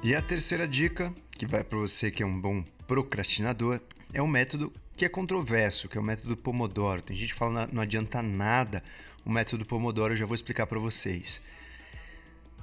E 0.04 0.14
a 0.14 0.20
terceira 0.20 0.68
dica, 0.68 1.10
que 1.30 1.46
vai 1.46 1.64
para 1.64 1.78
você 1.78 2.10
que 2.10 2.22
é 2.22 2.26
um 2.26 2.38
bom 2.38 2.62
procrastinador, 2.86 3.80
é 4.12 4.20
um 4.20 4.26
método 4.26 4.70
que 4.94 5.06
é 5.06 5.08
controverso, 5.08 5.88
que 5.88 5.96
é 5.96 6.00
o 6.00 6.04
método 6.04 6.36
Pomodoro. 6.36 7.00
Tem 7.00 7.16
gente 7.16 7.32
que 7.32 7.38
fala 7.38 7.66
não 7.72 7.80
adianta 7.80 8.20
nada 8.20 8.84
o 9.24 9.30
método 9.30 9.64
Pomodoro, 9.64 10.12
eu 10.12 10.16
já 10.18 10.26
vou 10.26 10.34
explicar 10.34 10.66
para 10.66 10.78
vocês. 10.78 11.40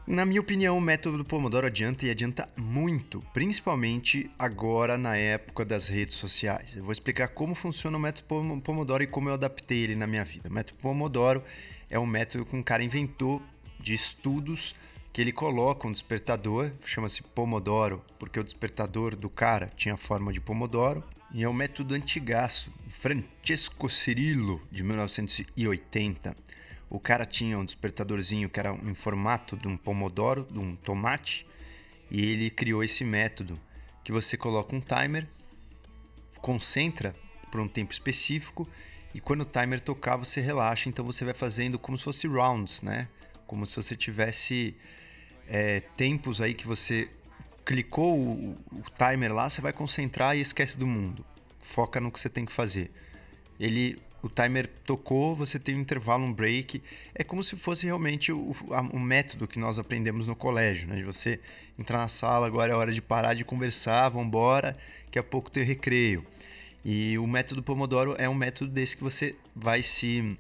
Na 0.05 0.24
minha 0.24 0.39
opinião, 0.39 0.77
o 0.77 0.81
método 0.81 1.25
Pomodoro 1.25 1.65
adianta 1.65 2.05
e 2.05 2.12
adianta 2.12 2.48
muito, 2.55 3.21
principalmente 3.33 4.29
agora 4.38 4.95
na 4.95 5.17
época 5.17 5.65
das 5.65 5.88
redes 5.88 6.13
sociais. 6.13 6.75
Eu 6.77 6.83
vou 6.83 6.91
explicar 6.91 7.29
como 7.29 7.55
funciona 7.55 7.98
o 7.98 8.00
método 8.00 8.62
Pomodoro 8.62 9.01
e 9.01 9.07
como 9.07 9.29
eu 9.29 9.33
adaptei 9.33 9.79
ele 9.79 9.95
na 9.95 10.05
minha 10.05 10.24
vida. 10.24 10.48
O 10.48 10.53
método 10.53 10.77
Pomodoro 10.77 11.43
é 11.89 11.98
um 11.98 12.05
método 12.05 12.45
que 12.45 12.55
um 12.55 12.62
cara 12.62 12.83
inventou 12.83 13.41
de 13.79 13.95
estudos 13.95 14.75
que 15.13 15.22
ele 15.22 15.32
coloca 15.32 15.88
um 15.88 15.91
despertador, 15.91 16.72
chama-se 16.86 17.22
Pomodoro, 17.22 18.03
porque 18.18 18.39
o 18.39 18.44
despertador 18.44 19.15
do 19.15 19.30
cara 19.30 19.70
tinha 19.75 19.98
forma 19.98 20.32
de 20.32 20.39
Pomodoro, 20.39 21.03
e 21.34 21.44
é 21.44 21.50
um 21.50 21.53
método 21.53 21.96
antigaço, 21.96 22.74
Francesco 22.89 23.89
Cirillo, 23.89 24.62
de 24.70 24.84
1980. 24.84 26.36
O 26.89 27.00
cara 27.00 27.25
tinha 27.25 27.58
um 27.58 27.63
despertadorzinho 27.63 28.50
que 28.50 28.60
era 28.60 28.74
em 28.74 28.94
formato 28.94 29.56
de 29.56 29.68
um 29.68 29.77
pomodoro, 29.77 30.46
de 30.51 30.60
um 30.60 30.75
tomate, 30.75 31.48
e 32.10 32.25
ele 32.25 32.50
criou 32.50 32.84
esse 32.84 33.06
método 33.06 33.58
que 34.03 34.12
você 34.12 34.36
coloca 34.36 34.75
um 34.75 34.82
timer, 34.82 35.25
concentra 36.41 37.15
por 37.50 37.62
um 37.62 37.68
tempo 37.68 37.94
específico 37.94 38.68
e 39.13 39.20
quando 39.22 39.41
o 39.41 39.46
timer 39.46 39.80
tocar 39.80 40.18
você 40.18 40.41
relaxa, 40.41 40.89
então 40.89 41.06
você 41.06 41.24
vai 41.24 41.34
fazendo 41.34 41.80
como 41.80 41.98
se 41.98 42.03
fosse 42.03 42.27
rounds, 42.27 42.82
né? 42.82 43.08
Como 43.48 43.65
se 43.65 43.75
você 43.75 43.96
tivesse 43.96 44.75
é, 45.53 45.81
tempos 45.98 46.39
aí 46.39 46.53
que 46.53 46.65
você 46.65 47.10
clicou 47.65 48.17
o, 48.17 48.58
o, 48.72 48.84
timer 48.98 49.34
lá, 49.34 49.50
você 49.50 49.60
vai 49.60 49.74
concentrar 49.74 50.38
e 50.38 50.39
esquece 50.39 50.77
do 50.77 50.88
mundo. 50.88 51.25
Foca 51.60 52.00
no 52.00 52.10
que 52.10 52.17
você 52.22 52.29
tem 52.29 52.46
que 52.46 52.53
fazer. 52.53 52.89
Ele, 53.60 54.01
o 54.24 54.29
timer 54.29 54.65
tocou, 54.86 55.36
você 55.36 55.60
tem 55.60 55.75
um 55.75 55.81
intervalo, 55.81 56.24
um 56.24 56.31
break. 56.31 56.81
É 57.13 57.22
como 57.22 57.43
se 57.43 57.58
fosse 57.58 57.86
realmente 57.86 58.31
o, 58.31 58.55
o 58.93 59.00
método 59.00 59.46
que 59.46 59.60
nós 59.60 59.77
aprendemos 59.77 60.25
no 60.25 60.38
colégio, 60.38 60.88
né? 60.88 60.96
De 60.96 61.03
você 61.03 61.38
entrar 61.77 61.98
na 61.98 62.08
sala, 62.08 62.48
agora 62.48 62.72
é 62.72 62.75
hora 62.75 62.93
de 62.93 63.01
parar 63.01 63.34
de 63.34 63.43
conversar, 63.43 64.08
vamos 64.08 64.27
embora, 64.27 64.77
daqui 65.03 65.20
a 65.20 65.24
pouco 65.24 65.51
tem 65.51 65.65
recreio. 65.65 66.25
E 66.84 67.17
o 67.17 67.27
método 67.27 67.62
Pomodoro 67.62 68.15
é 68.17 68.29
um 68.29 68.34
método 68.34 68.72
desse 68.72 68.96
que 68.96 69.03
você 69.03 69.36
vai 69.53 69.84
se 69.84 70.38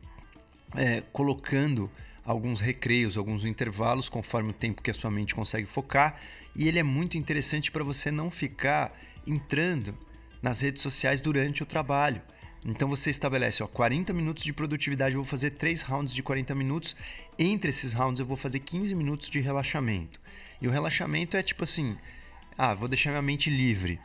é, 0.73 1.03
colocando 1.11 1.91
alguns 2.25 2.61
recreios, 2.61 3.17
alguns 3.17 3.45
intervalos, 3.45 4.09
conforme 4.09 4.51
o 4.51 4.53
tempo 4.53 4.81
que 4.81 4.91
a 4.91 4.93
sua 4.93 5.11
mente 5.11 5.35
consegue 5.35 5.67
focar. 5.67 6.19
E 6.55 6.67
ele 6.67 6.79
é 6.79 6.83
muito 6.83 7.17
interessante 7.17 7.71
para 7.71 7.83
você 7.83 8.11
não 8.11 8.29
ficar 8.29 8.97
entrando 9.25 9.95
nas 10.41 10.61
redes 10.61 10.81
sociais 10.81 11.21
durante 11.21 11.63
o 11.63 11.65
trabalho. 11.65 12.21
Então 12.63 12.87
você 12.87 13.09
estabelece, 13.09 13.63
ó, 13.63 13.67
40 13.67 14.13
minutos 14.13 14.43
de 14.43 14.53
produtividade, 14.53 15.15
eu 15.15 15.21
vou 15.21 15.29
fazer 15.29 15.51
três 15.51 15.81
rounds 15.81 16.13
de 16.13 16.21
40 16.21 16.53
minutos. 16.53 16.95
Entre 17.37 17.69
esses 17.69 17.93
rounds 17.93 18.19
eu 18.19 18.25
vou 18.25 18.37
fazer 18.37 18.59
15 18.59 18.93
minutos 18.93 19.29
de 19.29 19.39
relaxamento. 19.39 20.19
E 20.61 20.67
o 20.67 20.71
relaxamento 20.71 21.35
é 21.35 21.41
tipo 21.41 21.63
assim, 21.63 21.97
ah, 22.55 22.75
vou 22.75 22.87
deixar 22.87 23.09
minha 23.09 23.21
mente 23.21 23.49
livre. 23.49 23.99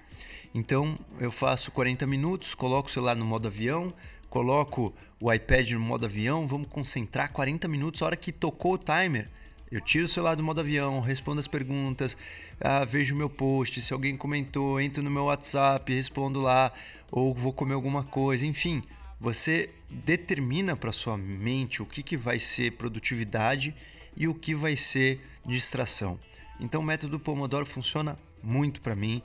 Então 0.54 0.98
eu 1.20 1.30
faço 1.30 1.70
40 1.70 2.06
minutos, 2.06 2.54
coloco 2.54 2.88
o 2.88 2.92
celular 2.92 3.14
no 3.14 3.26
modo 3.26 3.46
avião, 3.46 3.92
coloco 4.28 4.94
o 5.20 5.32
iPad 5.32 5.72
no 5.72 5.80
modo 5.80 6.06
avião, 6.06 6.46
vamos 6.46 6.68
concentrar 6.68 7.32
40 7.32 7.66
minutos, 7.68 8.02
a 8.02 8.06
hora 8.06 8.16
que 8.16 8.32
tocou 8.32 8.74
o 8.74 8.78
timer, 8.78 9.28
eu 9.70 9.80
tiro 9.80 10.04
o 10.04 10.08
celular 10.08 10.36
do 10.36 10.44
modo 10.44 10.60
avião, 10.60 11.00
respondo 11.00 11.40
as 11.40 11.48
perguntas, 11.48 12.16
ah, 12.60 12.84
vejo 12.84 13.14
o 13.14 13.18
meu 13.18 13.28
post, 13.28 13.80
se 13.82 13.92
alguém 13.92 14.16
comentou, 14.16 14.80
entro 14.80 15.02
no 15.02 15.10
meu 15.10 15.24
WhatsApp, 15.24 15.92
respondo 15.92 16.40
lá, 16.40 16.72
ou 17.10 17.34
vou 17.34 17.52
comer 17.52 17.74
alguma 17.74 18.04
coisa, 18.04 18.46
enfim. 18.46 18.82
Você 19.18 19.70
determina 19.90 20.76
para 20.76 20.92
sua 20.92 21.16
mente 21.16 21.82
o 21.82 21.86
que, 21.86 22.02
que 22.02 22.16
vai 22.16 22.38
ser 22.38 22.72
produtividade 22.72 23.74
e 24.16 24.28
o 24.28 24.34
que 24.34 24.54
vai 24.54 24.76
ser 24.76 25.20
distração. 25.44 26.18
Então 26.60 26.80
o 26.80 26.84
método 26.84 27.18
Pomodoro 27.18 27.66
funciona 27.66 28.16
muito 28.42 28.80
para 28.80 28.94
mim. 28.94 29.20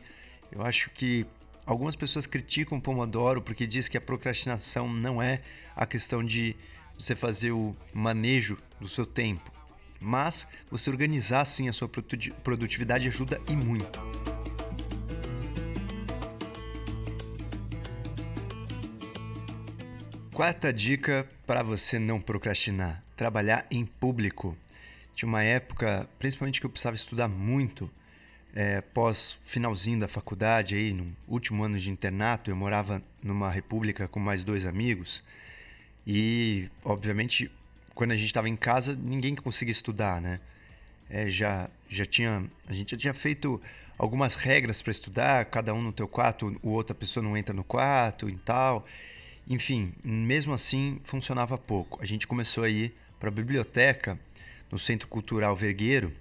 Eu 0.51 0.63
acho 0.63 0.89
que 0.89 1.25
Algumas 1.65 1.95
pessoas 1.95 2.25
criticam 2.25 2.77
o 2.77 2.81
Pomodoro 2.81 3.41
porque 3.41 3.67
diz 3.67 3.87
que 3.87 3.97
a 3.97 4.01
procrastinação 4.01 4.91
não 4.91 5.21
é 5.21 5.41
a 5.75 5.85
questão 5.85 6.23
de 6.23 6.55
você 6.97 7.15
fazer 7.15 7.51
o 7.51 7.75
manejo 7.93 8.57
do 8.79 8.87
seu 8.87 9.05
tempo, 9.05 9.51
mas 9.99 10.47
você 10.69 10.89
organizar 10.89 11.45
sim 11.45 11.69
a 11.69 11.73
sua 11.73 11.89
produtividade 12.43 13.07
ajuda 13.07 13.39
e 13.47 13.55
muito. 13.55 13.99
Quarta 20.33 20.73
dica 20.73 21.29
para 21.45 21.61
você 21.61 21.99
não 21.99 22.19
procrastinar: 22.19 23.03
trabalhar 23.15 23.67
em 23.69 23.85
público. 23.85 24.57
Tinha 25.13 25.29
uma 25.29 25.43
época, 25.43 26.09
principalmente 26.17 26.59
que 26.59 26.65
eu 26.65 26.69
precisava 26.69 26.95
estudar 26.95 27.27
muito, 27.27 27.91
é, 28.53 28.81
pós 28.81 29.37
finalzinho 29.43 29.99
da 29.99 30.07
faculdade, 30.07 30.75
aí, 30.75 30.93
no 30.93 31.15
último 31.27 31.63
ano 31.63 31.79
de 31.79 31.89
internato, 31.89 32.51
eu 32.51 32.55
morava 32.55 33.01
numa 33.23 33.49
república 33.49 34.07
com 34.07 34.19
mais 34.19 34.43
dois 34.43 34.65
amigos. 34.65 35.23
E, 36.05 36.69
obviamente, 36.83 37.49
quando 37.95 38.11
a 38.11 38.15
gente 38.15 38.27
estava 38.27 38.49
em 38.49 38.55
casa, 38.55 38.95
ninguém 38.95 39.35
conseguia 39.35 39.71
estudar, 39.71 40.21
né? 40.21 40.39
É, 41.09 41.29
já, 41.29 41.69
já 41.89 42.05
tinha, 42.05 42.45
a 42.67 42.73
gente 42.73 42.91
já 42.91 42.97
tinha 42.97 43.13
feito 43.13 43.61
algumas 43.97 44.35
regras 44.35 44.81
para 44.81 44.91
estudar, 44.91 45.45
cada 45.45 45.73
um 45.73 45.81
no 45.81 45.91
teu 45.91 46.07
quarto, 46.07 46.57
o 46.63 46.69
outra 46.69 46.95
pessoa 46.95 47.23
não 47.23 47.37
entra 47.37 47.53
no 47.53 47.63
quarto 47.63 48.29
e 48.29 48.35
tal. 48.37 48.85
Enfim, 49.47 49.93
mesmo 50.03 50.53
assim, 50.53 50.99
funcionava 51.03 51.57
pouco. 51.57 52.01
A 52.01 52.05
gente 52.05 52.27
começou 52.27 52.63
a 52.63 52.69
ir 52.69 52.95
para 53.19 53.29
a 53.29 53.31
biblioteca 53.31 54.17
no 54.71 54.79
Centro 54.79 55.07
Cultural 55.07 55.55
Vergueiro 55.55 56.13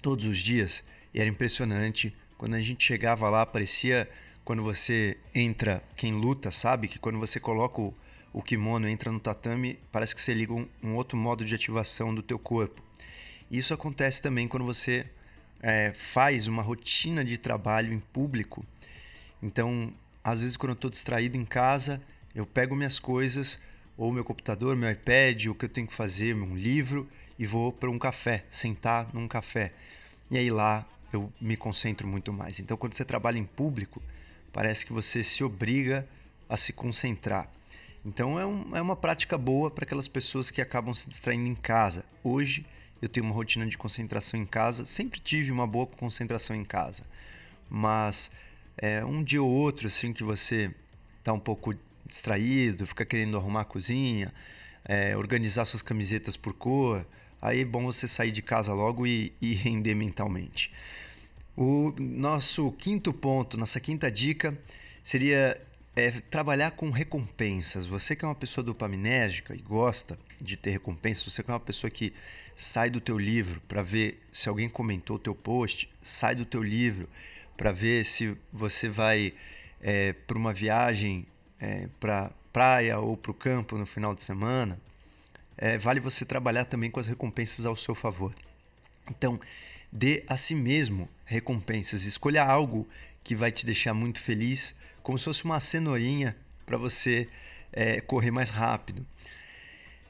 todos 0.00 0.26
os 0.26 0.38
dias 0.38 0.82
e 1.14 1.20
era 1.20 1.30
impressionante. 1.30 2.14
Quando 2.36 2.54
a 2.54 2.60
gente 2.60 2.84
chegava 2.84 3.30
lá, 3.30 3.46
parecia 3.46 4.10
quando 4.44 4.62
você 4.62 5.16
entra, 5.34 5.82
quem 5.96 6.12
luta 6.12 6.50
sabe 6.50 6.88
que 6.88 6.98
quando 6.98 7.18
você 7.18 7.40
coloca 7.40 7.80
o, 7.80 7.94
o 8.32 8.42
kimono, 8.42 8.88
entra 8.88 9.10
no 9.10 9.20
tatame, 9.20 9.78
parece 9.90 10.14
que 10.14 10.20
você 10.20 10.34
liga 10.34 10.52
um, 10.52 10.68
um, 10.82 10.94
outro 10.96 11.16
modo 11.16 11.44
de 11.44 11.54
ativação 11.54 12.14
do 12.14 12.22
teu 12.22 12.38
corpo. 12.38 12.82
Isso 13.50 13.72
acontece 13.72 14.20
também 14.20 14.48
quando 14.48 14.66
você 14.66 15.06
é, 15.62 15.92
faz 15.94 16.46
uma 16.48 16.62
rotina 16.62 17.24
de 17.24 17.38
trabalho 17.38 17.92
em 17.92 18.00
público. 18.00 18.66
Então, 19.42 19.92
às 20.22 20.42
vezes 20.42 20.56
quando 20.56 20.70
eu 20.70 20.74
estou 20.74 20.90
distraído 20.90 21.38
em 21.38 21.44
casa, 21.44 22.02
eu 22.34 22.44
pego 22.44 22.74
minhas 22.74 22.98
coisas, 22.98 23.58
ou 23.96 24.12
meu 24.12 24.24
computador, 24.24 24.76
meu 24.76 24.90
iPad, 24.90 25.46
o 25.46 25.54
que 25.54 25.64
eu 25.64 25.68
tenho 25.68 25.86
que 25.86 25.94
fazer, 25.94 26.34
um 26.34 26.56
livro, 26.56 27.08
e 27.38 27.46
vou 27.46 27.72
para 27.72 27.88
um 27.88 27.98
café, 27.98 28.44
sentar 28.50 29.08
num 29.14 29.28
café. 29.28 29.72
E 30.30 30.36
aí 30.36 30.50
lá 30.50 30.84
eu 31.14 31.32
me 31.40 31.56
concentro 31.56 32.06
muito 32.06 32.32
mais. 32.32 32.58
Então, 32.60 32.76
quando 32.76 32.94
você 32.94 33.04
trabalha 33.04 33.38
em 33.38 33.44
público, 33.44 34.02
parece 34.52 34.84
que 34.86 34.92
você 34.92 35.22
se 35.22 35.42
obriga 35.42 36.06
a 36.48 36.56
se 36.56 36.72
concentrar. 36.72 37.48
Então, 38.04 38.38
é, 38.38 38.44
um, 38.44 38.76
é 38.76 38.82
uma 38.82 38.96
prática 38.96 39.38
boa 39.38 39.70
para 39.70 39.84
aquelas 39.84 40.06
pessoas 40.08 40.50
que 40.50 40.60
acabam 40.60 40.92
se 40.92 41.08
distraindo 41.08 41.48
em 41.48 41.54
casa. 41.54 42.04
Hoje, 42.22 42.66
eu 43.00 43.08
tenho 43.08 43.26
uma 43.26 43.34
rotina 43.34 43.66
de 43.66 43.76
concentração 43.76 44.38
em 44.38 44.46
casa, 44.46 44.84
sempre 44.84 45.20
tive 45.20 45.50
uma 45.50 45.66
boa 45.66 45.86
concentração 45.86 46.54
em 46.54 46.64
casa. 46.64 47.04
mas 47.68 48.30
é, 48.76 49.04
um 49.04 49.22
dia 49.22 49.42
ou 49.42 49.50
outro 49.50 49.86
assim 49.86 50.12
que 50.12 50.24
você 50.24 50.70
está 51.18 51.32
um 51.32 51.38
pouco 51.38 51.74
distraído, 52.06 52.86
fica 52.86 53.04
querendo 53.04 53.36
arrumar 53.36 53.62
a 53.62 53.64
cozinha, 53.64 54.32
é, 54.84 55.16
organizar 55.16 55.64
suas 55.64 55.82
camisetas 55.82 56.36
por 56.36 56.52
cor, 56.52 57.06
aí 57.40 57.60
é 57.60 57.64
bom 57.64 57.84
você 57.84 58.06
sair 58.06 58.30
de 58.30 58.42
casa 58.42 58.72
logo 58.72 59.06
e, 59.06 59.32
e 59.40 59.54
render 59.54 59.94
mentalmente. 59.94 60.72
O 61.56 61.94
nosso 61.98 62.72
quinto 62.72 63.12
ponto, 63.12 63.56
nossa 63.56 63.78
quinta 63.78 64.10
dica 64.10 64.58
seria 65.02 65.60
é, 65.94 66.10
trabalhar 66.10 66.72
com 66.72 66.90
recompensas. 66.90 67.86
Você 67.86 68.16
que 68.16 68.24
é 68.24 68.28
uma 68.28 68.34
pessoa 68.34 68.64
dopaminérgica 68.64 69.54
e 69.54 69.58
gosta 69.58 70.18
de 70.42 70.56
ter 70.56 70.70
recompensas, 70.70 71.32
você 71.32 71.42
que 71.42 71.50
é 71.50 71.54
uma 71.54 71.60
pessoa 71.60 71.90
que 71.90 72.12
sai 72.56 72.90
do 72.90 73.00
teu 73.00 73.16
livro 73.16 73.60
para 73.68 73.82
ver 73.82 74.20
se 74.32 74.48
alguém 74.48 74.68
comentou 74.68 75.16
o 75.16 75.18
teu 75.18 75.34
post, 75.34 75.88
sai 76.02 76.34
do 76.34 76.44
teu 76.44 76.62
livro 76.62 77.08
para 77.56 77.70
ver 77.70 78.04
se 78.04 78.36
você 78.52 78.88
vai 78.88 79.32
é, 79.80 80.12
para 80.12 80.36
uma 80.36 80.52
viagem 80.52 81.24
é, 81.60 81.88
para 82.00 82.32
praia 82.52 82.98
ou 82.98 83.16
para 83.16 83.30
o 83.30 83.34
campo 83.34 83.78
no 83.78 83.86
final 83.86 84.14
de 84.14 84.22
semana, 84.22 84.78
é, 85.56 85.78
vale 85.78 86.00
você 86.00 86.24
trabalhar 86.24 86.64
também 86.64 86.90
com 86.90 86.98
as 86.98 87.06
recompensas 87.06 87.64
ao 87.64 87.76
seu 87.76 87.94
favor. 87.94 88.34
Então, 89.08 89.38
dê 89.94 90.24
a 90.26 90.36
si 90.36 90.56
mesmo 90.56 91.08
recompensas. 91.24 92.04
Escolha 92.04 92.44
algo 92.44 92.88
que 93.22 93.36
vai 93.36 93.52
te 93.52 93.64
deixar 93.64 93.94
muito 93.94 94.18
feliz, 94.18 94.74
como 95.04 95.16
se 95.16 95.24
fosse 95.24 95.44
uma 95.44 95.60
cenourinha 95.60 96.36
para 96.66 96.76
você 96.76 97.28
é, 97.72 98.00
correr 98.00 98.32
mais 98.32 98.50
rápido. 98.50 99.06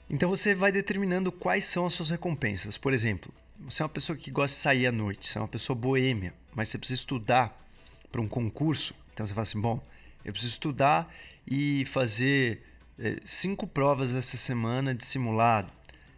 Então 0.09 0.29
você 0.29 0.55
vai 0.55 0.73
determinando 0.73 1.31
quais 1.31 1.67
são 1.67 1.85
as 1.85 1.93
suas 1.93 2.09
recompensas. 2.09 2.79
Por 2.79 2.95
exemplo, 2.95 3.33
você 3.61 3.83
é 3.83 3.85
uma 3.85 3.91
pessoa 3.91 4.17
que 4.17 4.31
gosta 4.31 4.57
de 4.57 4.63
sair 4.63 4.87
à 4.87 4.93
noite, 4.93 5.29
você 5.29 5.39
é 5.39 5.41
uma 5.41 5.49
pessoa 5.49 5.77
boêmia, 5.77 6.33
mas 6.55 6.69
você 6.69 6.79
precisa 6.79 7.01
estudar 7.01 7.63
para 8.11 8.21
um 8.21 8.29
concurso. 8.29 8.95
Então 9.13 9.25
você 9.25 9.35
fala 9.35 9.43
assim: 9.43 9.61
bom, 9.61 9.83
eu 10.25 10.33
preciso 10.33 10.53
estudar 10.53 11.13
e 11.47 11.85
fazer 11.87 12.63
é, 12.99 13.19
cinco 13.25 13.67
provas 13.67 14.15
essa 14.15 14.37
semana 14.37 14.95
de 14.95 15.05
simulado. 15.05 15.71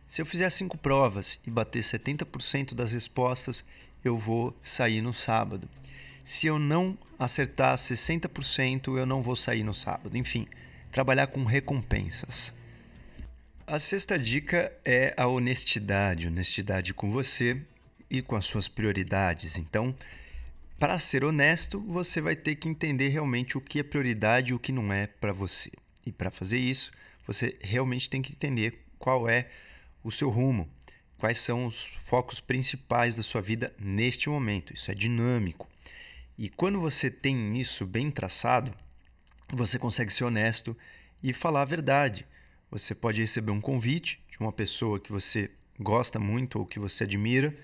Se 0.06 0.22
eu 0.22 0.26
fizer 0.26 0.48
cinco 0.50 0.78
provas 0.78 1.38
e 1.46 1.50
bater 1.50 1.82
70% 1.82 2.74
das 2.74 2.92
respostas, 2.92 3.64
eu 4.04 4.16
vou 4.16 4.56
sair 4.62 5.02
no 5.02 5.12
sábado. 5.12 5.68
Se 6.24 6.46
eu 6.46 6.58
não 6.58 6.96
acertar 7.18 7.76
60%, 7.76 8.96
eu 8.96 9.06
não 9.06 9.20
vou 9.20 9.34
sair 9.34 9.64
no 9.64 9.74
sábado. 9.74 10.16
Enfim, 10.16 10.46
trabalhar 10.92 11.26
com 11.26 11.44
recompensas. 11.44 12.54
A 13.66 13.80
sexta 13.80 14.16
dica 14.16 14.72
é 14.84 15.12
a 15.16 15.26
honestidade, 15.26 16.28
honestidade 16.28 16.94
com 16.94 17.10
você 17.10 17.60
e 18.08 18.22
com 18.22 18.36
as 18.36 18.44
suas 18.46 18.68
prioridades. 18.68 19.56
Então, 19.56 19.94
para 20.78 20.98
ser 21.00 21.24
honesto, 21.24 21.80
você 21.80 22.20
vai 22.20 22.36
ter 22.36 22.54
que 22.54 22.68
entender 22.68 23.08
realmente 23.08 23.58
o 23.58 23.60
que 23.60 23.80
é 23.80 23.82
prioridade 23.82 24.52
e 24.52 24.54
o 24.54 24.58
que 24.58 24.70
não 24.70 24.92
é 24.92 25.08
para 25.08 25.32
você. 25.32 25.72
E 26.04 26.12
para 26.12 26.30
fazer 26.30 26.58
isso, 26.58 26.92
você 27.26 27.56
realmente 27.60 28.08
tem 28.08 28.22
que 28.22 28.32
entender 28.32 28.84
qual 28.98 29.28
é 29.28 29.48
o 30.06 30.12
seu 30.12 30.30
rumo, 30.30 30.68
quais 31.18 31.38
são 31.38 31.66
os 31.66 31.86
focos 31.98 32.38
principais 32.38 33.16
da 33.16 33.22
sua 33.24 33.40
vida 33.40 33.74
neste 33.76 34.28
momento. 34.28 34.72
Isso 34.72 34.88
é 34.88 34.94
dinâmico. 34.94 35.68
E 36.38 36.48
quando 36.48 36.80
você 36.80 37.10
tem 37.10 37.58
isso 37.58 37.84
bem 37.84 38.08
traçado, 38.08 38.72
você 39.52 39.80
consegue 39.80 40.12
ser 40.12 40.22
honesto 40.22 40.76
e 41.20 41.32
falar 41.32 41.62
a 41.62 41.66
verdade. 41.66 42.24
Você 42.70 42.94
pode 42.94 43.20
receber 43.20 43.50
um 43.50 43.60
convite 43.60 44.22
de 44.30 44.38
uma 44.38 44.52
pessoa 44.52 45.00
que 45.00 45.10
você 45.10 45.50
gosta 45.80 46.20
muito 46.20 46.60
ou 46.60 46.66
que 46.66 46.78
você 46.78 47.02
admira 47.02 47.56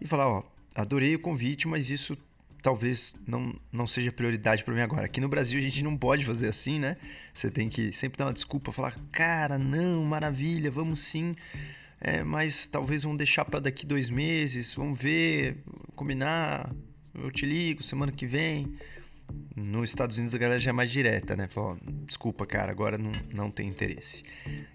e 0.00 0.06
falar: 0.06 0.28
Ó, 0.28 0.44
adorei 0.74 1.16
o 1.16 1.20
convite, 1.20 1.66
mas 1.66 1.90
isso 1.90 2.16
talvez 2.62 3.14
não, 3.26 3.54
não 3.72 3.86
seja 3.86 4.12
prioridade 4.12 4.62
para 4.62 4.72
mim 4.72 4.80
agora. 4.80 5.06
Aqui 5.06 5.20
no 5.20 5.28
Brasil 5.28 5.58
a 5.58 5.62
gente 5.62 5.82
não 5.82 5.96
pode 5.96 6.24
fazer 6.24 6.48
assim, 6.48 6.78
né? 6.78 6.96
Você 7.34 7.50
tem 7.50 7.68
que 7.68 7.92
sempre 7.92 8.16
dar 8.16 8.26
uma 8.26 8.32
desculpa, 8.32 8.72
falar, 8.72 8.96
cara, 9.10 9.58
não, 9.58 10.04
maravilha, 10.04 10.70
vamos 10.70 11.02
sim. 11.02 11.34
É, 12.00 12.22
mas 12.22 12.66
talvez 12.66 13.02
vamos 13.02 13.18
deixar 13.18 13.44
para 13.44 13.60
daqui 13.60 13.84
dois 13.84 14.08
meses, 14.08 14.74
vamos 14.74 14.98
ver, 14.98 15.58
combinar, 15.94 16.72
eu 17.14 17.30
te 17.30 17.44
ligo 17.44 17.82
semana 17.82 18.12
que 18.12 18.26
vem. 18.26 18.74
Nos 19.56 19.90
Estados 19.90 20.16
Unidos 20.16 20.34
a 20.34 20.38
galera 20.38 20.58
já 20.58 20.70
é 20.70 20.72
mais 20.72 20.90
direta, 20.90 21.36
né? 21.36 21.48
Fala, 21.48 21.78
desculpa, 22.04 22.46
cara, 22.46 22.70
agora 22.70 22.98
não, 22.98 23.12
não 23.34 23.50
tem 23.50 23.68
interesse. 23.68 24.22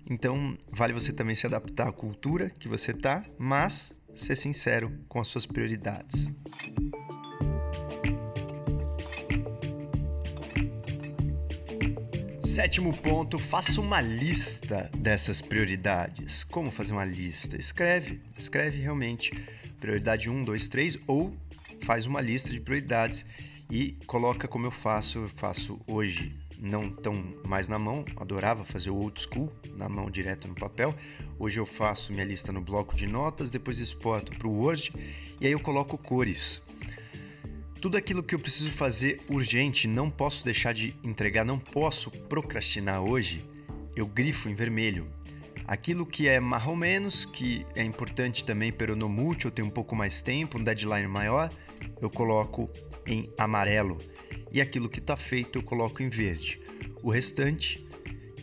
Então, 0.09 0.57
vale 0.71 0.93
você 0.93 1.13
também 1.13 1.35
se 1.35 1.45
adaptar 1.45 1.89
à 1.89 1.91
cultura 1.91 2.49
que 2.49 2.67
você 2.67 2.93
tá, 2.93 3.23
mas 3.37 3.93
ser 4.15 4.35
sincero 4.35 4.91
com 5.07 5.19
as 5.19 5.27
suas 5.27 5.45
prioridades. 5.45 6.31
Sétimo 12.57 12.91
ponto, 12.91 13.37
faça 13.37 13.79
uma 13.79 14.01
lista 14.01 14.89
dessas 14.97 15.43
prioridades. 15.43 16.43
Como 16.43 16.71
fazer 16.71 16.91
uma 16.91 17.05
lista? 17.05 17.55
Escreve, 17.55 18.19
escreve 18.35 18.81
realmente 18.81 19.31
prioridade 19.79 20.27
1, 20.27 20.43
2, 20.43 20.67
3 20.67 20.97
ou 21.05 21.31
faz 21.81 22.07
uma 22.07 22.19
lista 22.19 22.49
de 22.51 22.59
prioridades 22.59 23.27
e 23.69 23.95
coloca 24.07 24.47
como 24.47 24.65
eu 24.65 24.71
faço, 24.71 25.19
eu 25.19 25.29
faço 25.29 25.79
hoje 25.85 26.35
não 26.59 26.89
tão 26.89 27.31
mais 27.45 27.67
na 27.67 27.77
mão, 27.77 28.03
adorava 28.15 28.65
fazer 28.65 28.89
o 28.89 28.95
old 28.95 29.21
school, 29.21 29.53
na 29.75 29.87
mão 29.87 30.09
direto 30.09 30.47
no 30.47 30.55
papel. 30.55 30.95
Hoje 31.37 31.59
eu 31.59 31.65
faço 31.65 32.11
minha 32.11 32.25
lista 32.25 32.51
no 32.51 32.59
bloco 32.59 32.95
de 32.95 33.05
notas, 33.05 33.51
depois 33.51 33.77
exporto 33.77 34.35
para 34.35 34.47
o 34.47 34.63
Word 34.63 34.91
e 35.39 35.45
aí 35.45 35.51
eu 35.51 35.59
coloco 35.59 35.95
cores. 35.95 36.63
Tudo 37.79 37.95
aquilo 37.95 38.23
que 38.23 38.33
eu 38.33 38.39
preciso 38.39 38.71
fazer 38.71 39.21
urgente, 39.29 39.87
não 39.87 40.09
posso 40.09 40.43
deixar 40.43 40.73
de 40.73 40.95
entregar, 41.03 41.45
não 41.45 41.59
posso 41.59 42.09
procrastinar 42.09 43.01
hoje, 43.01 43.45
eu 43.95 44.07
grifo 44.07 44.49
em 44.49 44.55
vermelho. 44.55 45.07
Aquilo 45.65 46.05
que 46.05 46.27
é 46.27 46.39
mais 46.39 46.65
ou 46.65 46.75
menos, 46.75 47.23
que 47.25 47.65
é 47.75 47.83
importante 47.83 48.43
também, 48.43 48.71
pero 48.71 48.95
no 48.95 49.07
multi, 49.07 49.45
eu 49.45 49.51
tenho 49.51 49.67
um 49.67 49.71
pouco 49.71 49.95
mais 49.95 50.21
tempo, 50.23 50.57
um 50.57 50.63
deadline 50.63 51.07
maior, 51.07 51.51
eu 52.01 52.09
coloco 52.09 52.69
em 53.05 53.29
amarelo. 53.37 53.99
E 54.51 54.59
aquilo 54.59 54.89
que 54.89 54.99
está 54.99 55.15
feito, 55.15 55.59
eu 55.59 55.63
coloco 55.63 56.01
em 56.01 56.09
verde. 56.09 56.59
O 57.03 57.11
restante, 57.11 57.85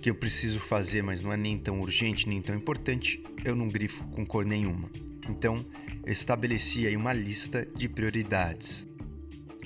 que 0.01 0.09
eu 0.09 0.15
preciso 0.15 0.61
fazer, 0.61 1.03
mas 1.03 1.23
não 1.23 1.33
é 1.33 1.37
nem 1.37 1.59
tão 1.59 1.81
urgente, 1.81 2.29
nem 2.29 2.41
tão 2.41 2.55
importante, 2.55 3.25
eu 3.45 3.57
não 3.57 3.69
grifo 3.69 4.05
com 4.09 4.25
cor 4.25 4.45
nenhuma. 4.45 4.89
Então, 5.29 5.65
eu 6.05 6.13
estabeleci 6.13 6.87
aí 6.87 6.97
uma 6.97 7.13
lista 7.13 7.67
de 7.75 7.89
prioridades. 7.89 8.87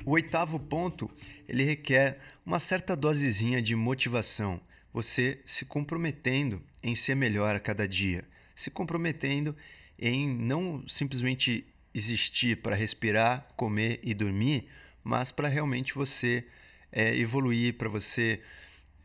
O 0.09 0.13
oitavo 0.13 0.59
ponto, 0.59 1.11
ele 1.47 1.63
requer 1.63 2.19
uma 2.47 2.59
certa 2.59 2.97
dosezinha 2.97 3.61
de 3.61 3.77
motivação, 3.77 4.59
você 4.91 5.39
se 5.45 5.67
comprometendo 5.67 6.63
em 6.83 6.95
ser 6.95 7.15
melhor 7.15 7.55
a 7.55 7.61
cada 7.61 7.87
dia, 7.87 8.25
se 8.57 8.71
comprometendo 8.71 9.55
em 9.99 10.27
não 10.27 10.83
simplesmente 10.89 11.67
existir 11.93 12.57
para 12.57 12.75
respirar, 12.75 13.47
comer 13.55 14.01
e 14.03 14.15
dormir, 14.15 14.67
mas 15.05 15.31
para 15.31 15.47
realmente 15.47 15.93
você 15.93 16.43
é, 16.91 17.15
evoluir, 17.15 17.75
para 17.75 17.91
você 17.91 18.41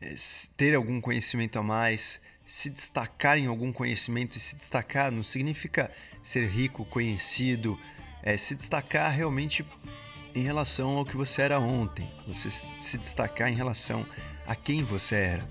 é, 0.00 0.14
ter 0.56 0.74
algum 0.74 1.02
conhecimento 1.02 1.58
a 1.58 1.62
mais, 1.62 2.18
se 2.46 2.70
destacar 2.70 3.36
em 3.36 3.44
algum 3.44 3.74
conhecimento. 3.74 4.38
E 4.38 4.40
se 4.40 4.56
destacar 4.56 5.12
não 5.12 5.22
significa 5.22 5.92
ser 6.22 6.48
rico, 6.48 6.82
conhecido, 6.86 7.78
é, 8.22 8.38
se 8.38 8.54
destacar 8.54 9.12
realmente 9.12 9.62
em 10.34 10.42
relação 10.42 10.96
ao 10.98 11.04
que 11.04 11.16
você 11.16 11.42
era 11.42 11.60
ontem, 11.60 12.10
você 12.26 12.50
se 12.80 12.98
destacar 12.98 13.48
em 13.48 13.54
relação 13.54 14.04
a 14.46 14.56
quem 14.56 14.82
você 14.82 15.14
era. 15.14 15.48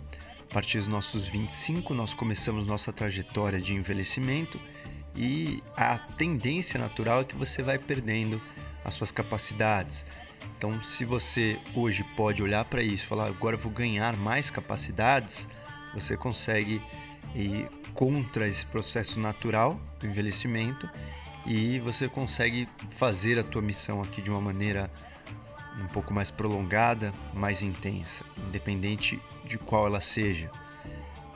A 0.49 0.53
partir 0.53 0.77
dos 0.77 0.87
nossos 0.87 1.27
25, 1.27 1.93
nós 1.93 2.13
começamos 2.13 2.67
nossa 2.67 2.91
trajetória 2.91 3.59
de 3.59 3.73
envelhecimento 3.73 4.59
e 5.15 5.63
a 5.75 5.97
tendência 5.97 6.79
natural 6.79 7.21
é 7.21 7.23
que 7.23 7.35
você 7.35 7.63
vai 7.63 7.79
perdendo 7.79 8.41
as 8.83 8.93
suas 8.93 9.11
capacidades. 9.11 10.05
Então, 10.57 10.81
se 10.83 11.05
você 11.05 11.59
hoje 11.73 12.03
pode 12.15 12.43
olhar 12.43 12.65
para 12.65 12.83
isso 12.83 13.05
e 13.05 13.07
falar, 13.07 13.27
agora 13.27 13.55
eu 13.55 13.59
vou 13.59 13.71
ganhar 13.71 14.15
mais 14.17 14.49
capacidades, 14.49 15.47
você 15.93 16.17
consegue 16.17 16.81
ir 17.33 17.67
contra 17.93 18.47
esse 18.47 18.65
processo 18.65 19.19
natural 19.19 19.79
do 19.99 20.07
envelhecimento 20.07 20.89
e 21.45 21.79
você 21.79 22.07
consegue 22.07 22.67
fazer 22.89 23.37
a 23.37 23.43
tua 23.43 23.61
missão 23.61 24.01
aqui 24.01 24.21
de 24.21 24.29
uma 24.29 24.41
maneira 24.41 24.89
um 25.81 25.87
pouco 25.87 26.13
mais 26.13 26.29
prolongada, 26.29 27.13
mais 27.33 27.61
intensa, 27.61 28.23
independente 28.47 29.19
de 29.45 29.57
qual 29.57 29.87
ela 29.87 29.99
seja. 29.99 30.49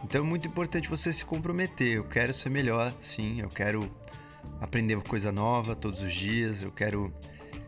Então 0.03 0.21
é 0.21 0.23
muito 0.23 0.47
importante 0.47 0.89
você 0.89 1.11
se 1.11 1.25
comprometer. 1.25 1.97
Eu 1.97 2.03
quero 2.03 2.33
ser 2.33 2.49
melhor, 2.49 2.93
sim. 3.01 3.41
Eu 3.41 3.49
quero 3.49 3.91
aprender 4.61 4.95
coisa 5.01 5.31
nova 5.31 5.75
todos 5.75 6.01
os 6.01 6.13
dias. 6.13 6.61
Eu 6.61 6.71
quero 6.71 7.13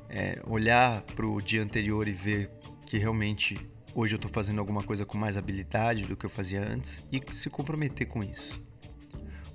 é, 0.10 0.41
olhar 0.45 1.02
para 1.02 1.25
o 1.25 1.41
dia 1.41 1.62
anterior 1.62 2.08
e 2.08 2.12
ver 2.12 2.49
que 2.86 2.97
realmente 2.97 3.60
hoje 3.93 4.13
eu 4.13 4.17
estou 4.17 4.32
fazendo 4.32 4.60
alguma 4.60 4.84
coisa 4.84 5.06
com 5.06 5.17
mais 5.17 5.38
habilidade 5.38 6.06
do 6.06 6.15
que 6.15 6.25
eu 6.25 6.30
fazia 6.30 6.62
antes 6.62 7.06
e 7.12 7.21
se 7.34 7.49
comprometer 7.49 8.08
com 8.08 8.23
isso. 8.23 8.62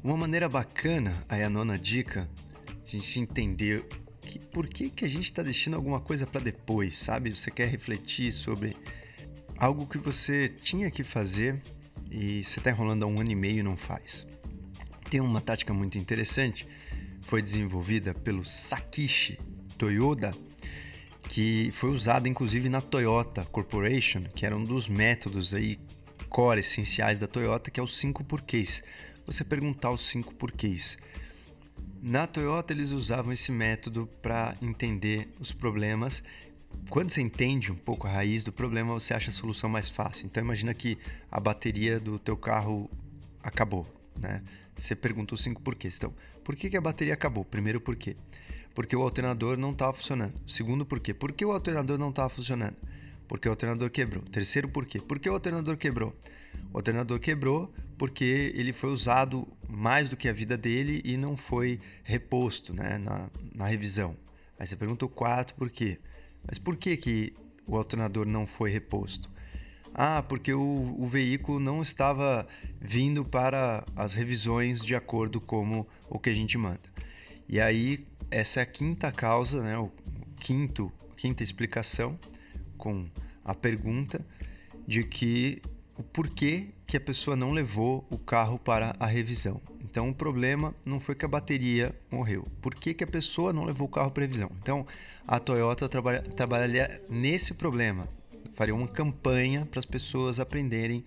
Uma 0.02 0.16
maneira 0.16 0.48
bacana, 0.48 1.14
aí 1.28 1.42
a 1.42 1.48
nona 1.48 1.78
dica, 1.78 2.28
a 2.86 2.90
gente 2.90 3.20
entender 3.20 3.84
que, 4.20 4.38
por 4.38 4.66
que, 4.66 4.90
que 4.90 5.04
a 5.04 5.08
gente 5.08 5.24
está 5.24 5.42
deixando 5.42 5.74
alguma 5.74 6.00
coisa 6.00 6.26
para 6.26 6.40
depois, 6.40 6.98
sabe? 6.98 7.30
Você 7.30 7.50
quer 7.50 7.68
refletir 7.68 8.32
sobre 8.32 8.76
algo 9.58 9.86
que 9.86 9.98
você 9.98 10.48
tinha 10.48 10.90
que 10.90 11.04
fazer 11.04 11.60
e 12.10 12.42
você 12.42 12.58
está 12.58 12.70
enrolando 12.70 13.04
há 13.04 13.06
um 13.06 13.20
ano 13.20 13.30
e 13.30 13.34
meio 13.34 13.60
e 13.60 13.62
não 13.62 13.76
faz. 13.76 14.26
Tem 15.10 15.20
uma 15.20 15.40
tática 15.40 15.72
muito 15.72 15.98
interessante, 15.98 16.66
foi 17.20 17.40
desenvolvida 17.40 18.14
pelo 18.14 18.44
Sakishi 18.44 19.38
Toyoda, 19.78 20.32
que 21.28 21.70
foi 21.72 21.90
usada 21.90 22.28
inclusive 22.28 22.68
na 22.68 22.80
Toyota 22.80 23.44
Corporation, 23.44 24.24
que 24.34 24.44
era 24.44 24.56
um 24.56 24.64
dos 24.64 24.88
métodos 24.88 25.54
aí 25.54 25.78
core 26.28 26.60
essenciais 26.60 27.18
da 27.18 27.26
Toyota, 27.26 27.70
que 27.70 27.78
é 27.78 27.82
os 27.82 27.96
cinco 27.96 28.24
porquês. 28.24 28.82
Você 29.26 29.44
perguntar 29.44 29.90
os 29.90 30.02
cinco 30.02 30.34
porquês. 30.34 30.98
Na 32.06 32.26
Toyota 32.26 32.74
eles 32.74 32.92
usavam 32.92 33.32
esse 33.32 33.50
método 33.50 34.06
para 34.20 34.54
entender 34.60 35.26
os 35.40 35.52
problemas. 35.52 36.22
Quando 36.90 37.08
você 37.08 37.22
entende 37.22 37.72
um 37.72 37.74
pouco 37.74 38.06
a 38.06 38.10
raiz 38.10 38.44
do 38.44 38.52
problema, 38.52 38.92
você 38.92 39.14
acha 39.14 39.30
a 39.30 39.32
solução 39.32 39.70
mais 39.70 39.88
fácil. 39.88 40.26
Então 40.26 40.44
imagina 40.44 40.74
que 40.74 40.98
a 41.30 41.40
bateria 41.40 41.98
do 41.98 42.18
teu 42.18 42.36
carro 42.36 42.90
acabou, 43.42 43.86
né? 44.20 44.42
Você 44.76 44.94
perguntou 44.94 45.38
cinco 45.38 45.62
porquês. 45.62 45.96
Então, 45.96 46.12
por 46.44 46.54
que, 46.54 46.68
que 46.68 46.76
a 46.76 46.80
bateria 46.80 47.14
acabou? 47.14 47.42
Primeiro 47.42 47.80
porquê. 47.80 48.16
Porque 48.74 48.94
o 48.94 49.00
alternador 49.00 49.56
não 49.56 49.70
estava 49.70 49.94
funcionando. 49.94 50.34
Segundo. 50.46 50.84
Por 50.84 51.00
que 51.32 51.42
o 51.42 51.52
alternador 51.52 51.96
não 51.96 52.10
estava 52.10 52.28
funcionando? 52.28 52.76
Porque 53.26 53.48
o 53.48 53.50
alternador 53.50 53.88
quebrou. 53.88 54.22
Terceiro. 54.24 54.68
Por 54.68 54.84
que 54.84 54.98
o 55.30 55.32
alternador 55.32 55.78
quebrou? 55.78 56.14
O 56.70 56.76
alternador 56.76 57.18
quebrou 57.18 57.72
porque 57.96 58.52
ele 58.54 58.74
foi 58.74 58.90
usado 58.90 59.48
mais 59.74 60.10
do 60.10 60.16
que 60.16 60.28
a 60.28 60.32
vida 60.32 60.56
dele 60.56 61.02
e 61.04 61.16
não 61.16 61.36
foi 61.36 61.80
reposto 62.02 62.72
né, 62.72 62.98
na, 62.98 63.28
na 63.54 63.66
revisão. 63.66 64.16
Aí 64.58 64.66
você 64.66 64.76
pergunta 64.76 65.04
o 65.04 65.08
quarto 65.08 65.54
por 65.54 65.70
quê. 65.70 65.98
Mas 66.46 66.58
por 66.58 66.76
que, 66.76 66.96
que 66.96 67.34
o 67.66 67.76
alternador 67.76 68.26
não 68.26 68.46
foi 68.46 68.70
reposto? 68.70 69.30
Ah, 69.92 70.22
porque 70.28 70.52
o, 70.52 70.96
o 70.98 71.06
veículo 71.06 71.60
não 71.60 71.80
estava 71.80 72.46
vindo 72.80 73.24
para 73.24 73.84
as 73.94 74.12
revisões 74.14 74.84
de 74.84 74.94
acordo 74.94 75.40
como 75.40 75.86
o 76.08 76.18
que 76.18 76.30
a 76.30 76.34
gente 76.34 76.58
manda. 76.58 76.80
E 77.48 77.60
aí, 77.60 78.06
essa 78.30 78.60
é 78.60 78.62
a 78.62 78.66
quinta 78.66 79.12
causa, 79.12 79.62
né, 79.62 79.78
o 79.78 79.92
quinto, 80.36 80.92
quinta 81.16 81.44
explicação 81.44 82.18
com 82.76 83.06
a 83.44 83.54
pergunta 83.54 84.24
de 84.86 85.04
que 85.04 85.60
o 85.96 86.02
porquê 86.02 86.68
que 86.86 86.96
a 86.96 87.00
pessoa 87.00 87.36
não 87.36 87.52
levou 87.52 88.06
o 88.10 88.18
carro 88.18 88.58
para 88.58 88.94
a 88.98 89.06
revisão. 89.06 89.60
Então 89.82 90.08
o 90.08 90.14
problema 90.14 90.74
não 90.84 90.98
foi 90.98 91.14
que 91.14 91.24
a 91.24 91.28
bateria 91.28 91.94
morreu. 92.10 92.44
Por 92.60 92.74
que, 92.74 92.94
que 92.94 93.04
a 93.04 93.06
pessoa 93.06 93.52
não 93.52 93.64
levou 93.64 93.86
o 93.86 93.90
carro 93.90 94.10
para 94.10 94.22
revisão? 94.22 94.50
Então 94.60 94.86
a 95.26 95.38
Toyota 95.38 95.88
trabalha, 95.88 96.22
trabalharia 96.22 97.00
nesse 97.08 97.54
problema. 97.54 98.08
Faria 98.54 98.74
uma 98.74 98.88
campanha 98.88 99.66
para 99.66 99.78
as 99.78 99.84
pessoas 99.84 100.40
aprenderem 100.40 101.04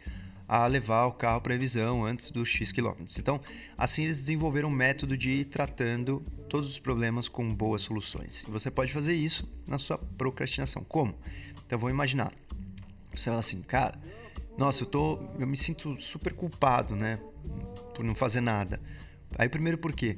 a 0.48 0.66
levar 0.66 1.06
o 1.06 1.12
carro 1.12 1.42
para 1.42 1.54
revisão 1.54 2.06
antes 2.06 2.30
dos 2.30 2.48
X 2.48 2.72
quilômetros. 2.72 3.18
Então, 3.20 3.42
assim 3.78 4.06
eles 4.06 4.20
desenvolveram 4.20 4.70
um 4.70 4.72
método 4.72 5.18
de 5.18 5.32
ir 5.32 5.46
tratando 5.46 6.24
todos 6.48 6.70
os 6.70 6.80
problemas 6.80 7.28
com 7.28 7.54
boas 7.54 7.82
soluções. 7.82 8.44
E 8.48 8.52
você 8.52 8.72
pode 8.72 8.94
fazer 8.94 9.14
isso 9.14 9.46
na 9.68 9.78
sua 9.78 9.98
procrastinação. 9.98 10.84
Como? 10.86 11.14
Então, 11.66 11.78
vamos 11.78 11.94
imaginar. 11.94 12.32
Você 13.14 13.26
fala 13.26 13.40
assim, 13.40 13.62
cara, 13.62 14.00
nossa, 14.58 14.84
eu 14.84 14.88
tô, 14.88 15.20
eu 15.40 15.46
me 15.46 15.56
sinto 15.56 15.98
super 16.02 16.34
culpado, 16.34 16.96
né, 16.96 17.20
por 17.94 18.04
não 18.04 18.16
fazer 18.16 18.42
nada. 18.42 18.82
Aí 19.38 19.48
primeiro 19.48 19.78
por 19.78 19.94
quê? 19.94 20.18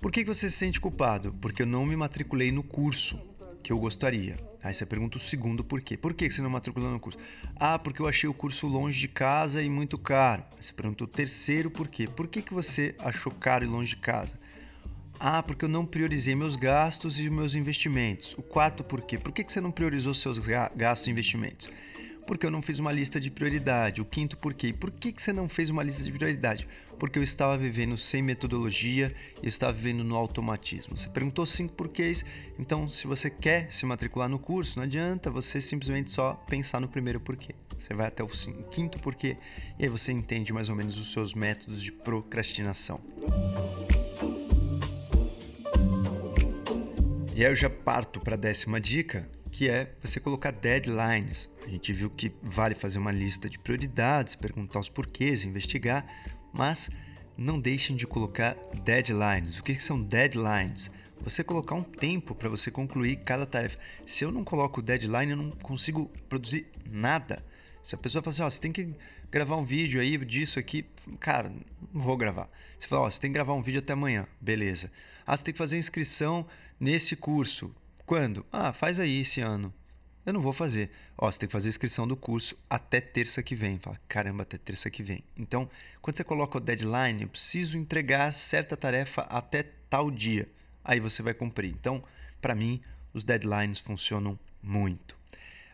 Por 0.00 0.10
que 0.10 0.24
você 0.24 0.48
se 0.48 0.56
sente 0.56 0.80
culpado? 0.80 1.32
Porque 1.40 1.62
eu 1.62 1.66
não 1.66 1.86
me 1.86 1.96
matriculei 1.96 2.50
no 2.52 2.62
curso 2.62 3.20
que 3.62 3.72
eu 3.72 3.78
gostaria. 3.78 4.36
Aí 4.62 4.72
você 4.72 4.84
pergunta 4.84 5.16
o 5.16 5.20
segundo 5.20 5.64
por 5.64 5.80
quê? 5.80 5.96
Por 5.96 6.14
que 6.14 6.28
você 6.30 6.42
não 6.42 6.50
matriculou 6.50 6.90
no 6.90 7.00
curso? 7.00 7.18
Ah, 7.56 7.78
porque 7.78 8.02
eu 8.02 8.08
achei 8.08 8.28
o 8.28 8.34
curso 8.34 8.66
longe 8.66 8.98
de 8.98 9.08
casa 9.08 9.62
e 9.62 9.68
muito 9.68 9.98
caro. 9.98 10.44
Aí 10.52 10.62
você 10.62 10.72
pergunta 10.72 11.04
o 11.04 11.06
terceiro 11.06 11.70
por 11.70 11.88
quê? 11.88 12.06
Por 12.06 12.28
que, 12.28 12.42
que 12.42 12.54
você 12.54 12.94
achou 13.00 13.32
caro 13.32 13.64
e 13.64 13.68
longe 13.68 13.90
de 13.90 13.96
casa? 13.96 14.38
Ah, 15.18 15.42
porque 15.42 15.64
eu 15.64 15.68
não 15.68 15.86
priorizei 15.86 16.34
meus 16.34 16.56
gastos 16.56 17.18
e 17.18 17.30
meus 17.30 17.54
investimentos. 17.54 18.34
O 18.36 18.42
quarto 18.42 18.82
por 18.82 19.02
quê? 19.02 19.18
Por 19.18 19.32
que, 19.32 19.44
que 19.44 19.52
você 19.52 19.60
não 19.60 19.70
priorizou 19.70 20.14
seus 20.14 20.38
gastos 20.38 21.06
e 21.06 21.10
investimentos? 21.10 21.68
Porque 22.26 22.46
eu 22.46 22.50
não 22.50 22.62
fiz 22.62 22.78
uma 22.78 22.92
lista 22.92 23.20
de 23.20 23.30
prioridade. 23.30 24.00
O 24.00 24.04
quinto 24.04 24.36
porquê. 24.36 24.72
Por 24.72 24.90
que, 24.90 25.12
que 25.12 25.20
você 25.20 25.32
não 25.32 25.48
fez 25.48 25.70
uma 25.70 25.82
lista 25.82 26.02
de 26.02 26.12
prioridade? 26.12 26.68
Porque 26.98 27.18
eu 27.18 27.22
estava 27.22 27.58
vivendo 27.58 27.98
sem 27.98 28.22
metodologia 28.22 29.12
e 29.42 29.48
estava 29.48 29.72
vivendo 29.72 30.04
no 30.04 30.16
automatismo. 30.16 30.96
Você 30.96 31.08
perguntou 31.08 31.44
cinco 31.44 31.74
porquês, 31.74 32.24
então 32.58 32.88
se 32.88 33.06
você 33.06 33.28
quer 33.28 33.70
se 33.72 33.84
matricular 33.84 34.28
no 34.28 34.38
curso, 34.38 34.78
não 34.78 34.84
adianta 34.84 35.30
você 35.30 35.60
simplesmente 35.60 36.10
só 36.10 36.34
pensar 36.48 36.80
no 36.80 36.88
primeiro 36.88 37.18
porquê. 37.18 37.54
Você 37.76 37.92
vai 37.92 38.06
até 38.06 38.22
o 38.22 38.28
quinto 38.70 39.00
porquê 39.00 39.36
e 39.78 39.84
aí 39.84 39.88
você 39.88 40.12
entende 40.12 40.52
mais 40.52 40.68
ou 40.68 40.76
menos 40.76 40.96
os 40.96 41.12
seus 41.12 41.34
métodos 41.34 41.82
de 41.82 41.90
procrastinação. 41.90 43.00
E 47.34 47.44
aí 47.44 47.50
eu 47.50 47.56
já 47.56 47.68
parto 47.68 48.20
para 48.20 48.34
a 48.34 48.38
décima 48.38 48.80
dica, 48.80 49.28
que 49.52 49.68
é 49.68 49.92
você 50.02 50.18
colocar 50.18 50.50
deadlines. 50.50 51.48
A 51.64 51.68
gente 51.68 51.92
viu 51.92 52.08
que 52.08 52.32
vale 52.42 52.74
fazer 52.74 52.98
uma 52.98 53.12
lista 53.12 53.48
de 53.48 53.58
prioridades, 53.58 54.34
perguntar 54.34 54.80
os 54.80 54.88
porquês, 54.88 55.44
investigar, 55.44 56.04
mas 56.52 56.90
não 57.36 57.60
deixem 57.60 57.94
de 57.94 58.06
colocar 58.06 58.56
deadlines. 58.82 59.58
O 59.58 59.62
que 59.62 59.78
são 59.78 60.02
deadlines? 60.02 60.90
Você 61.20 61.44
colocar 61.44 61.74
um 61.74 61.84
tempo 61.84 62.34
para 62.34 62.48
você 62.48 62.70
concluir 62.70 63.16
cada 63.16 63.46
tarefa. 63.46 63.78
Se 64.06 64.24
eu 64.24 64.32
não 64.32 64.42
coloco 64.42 64.82
deadline, 64.82 65.32
eu 65.32 65.36
não 65.36 65.50
consigo 65.50 66.10
produzir 66.28 66.66
nada. 66.90 67.44
Se 67.82 67.94
a 67.94 67.98
pessoa 67.98 68.22
fala 68.22 68.32
assim, 68.32 68.42
ó, 68.42 68.50
você 68.50 68.60
tem 68.60 68.72
que 68.72 68.94
gravar 69.30 69.56
um 69.56 69.64
vídeo 69.64 70.00
aí 70.00 70.16
disso 70.18 70.58
aqui, 70.58 70.84
cara, 71.20 71.52
não 71.92 72.00
vou 72.00 72.16
gravar. 72.16 72.48
Você 72.78 72.88
fala, 72.88 73.02
ó, 73.02 73.10
você 73.10 73.20
tem 73.20 73.30
que 73.30 73.34
gravar 73.34 73.54
um 73.54 73.62
vídeo 73.62 73.80
até 73.80 73.92
amanhã, 73.92 74.26
beleza. 74.40 74.90
Ah, 75.26 75.36
você 75.36 75.44
tem 75.44 75.52
que 75.52 75.58
fazer 75.58 75.76
inscrição 75.78 76.46
nesse 76.80 77.14
curso. 77.14 77.74
Quando? 78.12 78.44
Ah, 78.52 78.74
faz 78.74 79.00
aí 79.00 79.20
esse 79.20 79.40
ano. 79.40 79.72
Eu 80.26 80.34
não 80.34 80.40
vou 80.42 80.52
fazer. 80.52 80.90
Ó, 81.16 81.30
você 81.30 81.38
tem 81.38 81.46
que 81.46 81.52
fazer 81.54 81.68
a 81.68 81.70
inscrição 81.70 82.06
do 82.06 82.14
curso 82.14 82.54
até 82.68 83.00
terça 83.00 83.42
que 83.42 83.54
vem. 83.54 83.78
Fala, 83.78 83.98
caramba, 84.06 84.42
até 84.42 84.58
terça 84.58 84.90
que 84.90 85.02
vem. 85.02 85.24
Então, 85.34 85.66
quando 86.02 86.18
você 86.18 86.22
coloca 86.22 86.58
o 86.58 86.60
deadline, 86.60 87.22
eu 87.22 87.28
preciso 87.28 87.78
entregar 87.78 88.30
certa 88.34 88.76
tarefa 88.76 89.22
até 89.22 89.62
tal 89.88 90.10
dia. 90.10 90.46
Aí 90.84 91.00
você 91.00 91.22
vai 91.22 91.32
cumprir. 91.32 91.70
Então, 91.70 92.04
para 92.38 92.54
mim, 92.54 92.82
os 93.14 93.24
deadlines 93.24 93.78
funcionam 93.78 94.38
muito. 94.62 95.16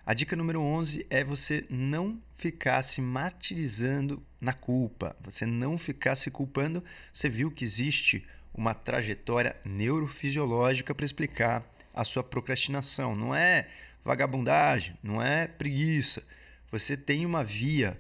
A 0.07 0.15
dica 0.15 0.37
número 0.37 0.61
11 0.61 1.09
é 1.11 1.25
você 1.25 1.67
não 1.69 2.23
ficar 2.37 2.83
se 2.83 3.01
martirizando 3.01 4.23
na 4.41 4.53
culpa. 4.53 5.17
Você 5.23 5.45
não 5.45 5.77
ficar 5.77 6.15
se 6.15 6.31
culpando. 6.31 6.85
Você 7.13 7.29
viu 7.29 7.51
que 7.51 7.65
existe 7.65 8.25
uma 8.55 8.75
trajetória 8.75 9.57
neurofisiológica 9.65 10.95
para 10.95 11.05
explicar 11.05 11.69
a 11.99 12.05
sua 12.05 12.23
procrastinação. 12.23 13.17
Não 13.17 13.35
é 13.35 13.67
vagabundagem, 14.05 14.97
não 15.03 15.21
é 15.21 15.49
preguiça. 15.49 16.23
Você 16.71 16.97
tem 16.97 17.27
uma 17.27 17.43
via. 17.43 17.99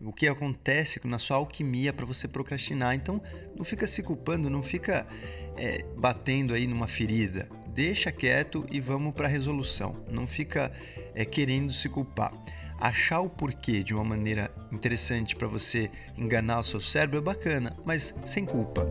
O 0.00 0.12
que 0.12 0.28
acontece 0.28 0.98
na 1.04 1.18
sua 1.18 1.36
alquimia 1.36 1.92
para 1.92 2.06
você 2.06 2.28
procrastinar. 2.28 2.94
Então, 2.94 3.20
não 3.54 3.64
fica 3.64 3.86
se 3.86 4.02
culpando, 4.02 4.48
não 4.48 4.62
fica 4.62 5.06
é, 5.58 5.84
batendo 5.96 6.54
aí 6.54 6.66
numa 6.66 6.86
ferida. 6.86 7.48
Deixa 7.66 8.10
quieto 8.12 8.64
e 8.70 8.80
vamos 8.80 9.14
para 9.14 9.26
a 9.26 9.30
resolução. 9.30 10.02
Não 10.08 10.26
fica 10.26 10.72
é, 11.12 11.24
querendo 11.24 11.72
se 11.72 11.88
culpar. 11.88 12.32
Achar 12.78 13.20
o 13.20 13.28
porquê 13.28 13.82
de 13.82 13.92
uma 13.92 14.04
maneira 14.04 14.50
interessante 14.72 15.36
para 15.36 15.48
você 15.48 15.90
enganar 16.16 16.60
o 16.60 16.62
seu 16.62 16.80
cérebro 16.80 17.18
é 17.18 17.22
bacana, 17.22 17.76
mas 17.84 18.14
sem 18.24 18.46
culpa. 18.46 18.86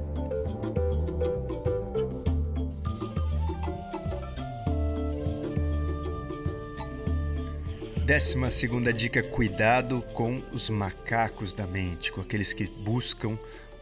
Décima 8.09 8.49
segunda 8.49 8.91
dica: 8.91 9.21
cuidado 9.21 10.03
com 10.15 10.39
os 10.51 10.67
macacos 10.67 11.53
da 11.53 11.67
mente, 11.67 12.11
com 12.11 12.21
aqueles 12.21 12.51
que 12.51 12.65
buscam 12.65 13.37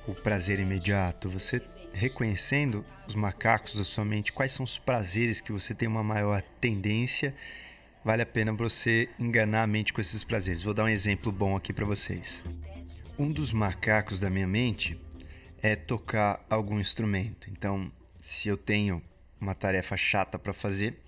o 0.06 0.14
prazer 0.14 0.60
imediato. 0.60 1.30
Você 1.30 1.62
reconhecendo 1.94 2.84
os 3.08 3.16
macacos 3.16 3.76
da 3.76 3.86
sua 3.86 4.04
mente, 4.04 4.34
quais 4.34 4.52
são 4.52 4.66
os 4.66 4.78
prazeres 4.78 5.40
que 5.40 5.54
você 5.54 5.74
tem 5.74 5.88
uma 5.88 6.04
maior 6.04 6.42
tendência, 6.60 7.34
vale 8.04 8.22
a 8.22 8.26
pena 8.26 8.52
você 8.52 9.08
enganar 9.18 9.64
a 9.64 9.68
mente 9.68 9.94
com 9.94 10.02
esses 10.02 10.26
prazeres. 10.26 10.62
Vou 10.62 10.74
dar 10.74 10.84
um 10.84 10.90
exemplo 10.90 11.32
bom 11.32 11.56
aqui 11.56 11.72
para 11.72 11.86
vocês. 11.86 12.44
Um 13.18 13.32
dos 13.32 13.54
macacos 13.54 14.20
da 14.20 14.30
minha 14.30 14.46
mente 14.46 15.00
é 15.62 15.74
tocar 15.74 16.46
algum 16.50 16.82
instrumento. 16.82 17.50
Então, 17.50 17.90
se 18.20 18.50
eu 18.50 18.58
tenho 18.58 19.02
uma 19.40 19.56
tarefa 19.56 19.96
chata 19.96 20.38
para 20.38 20.52
fazer 20.52 21.00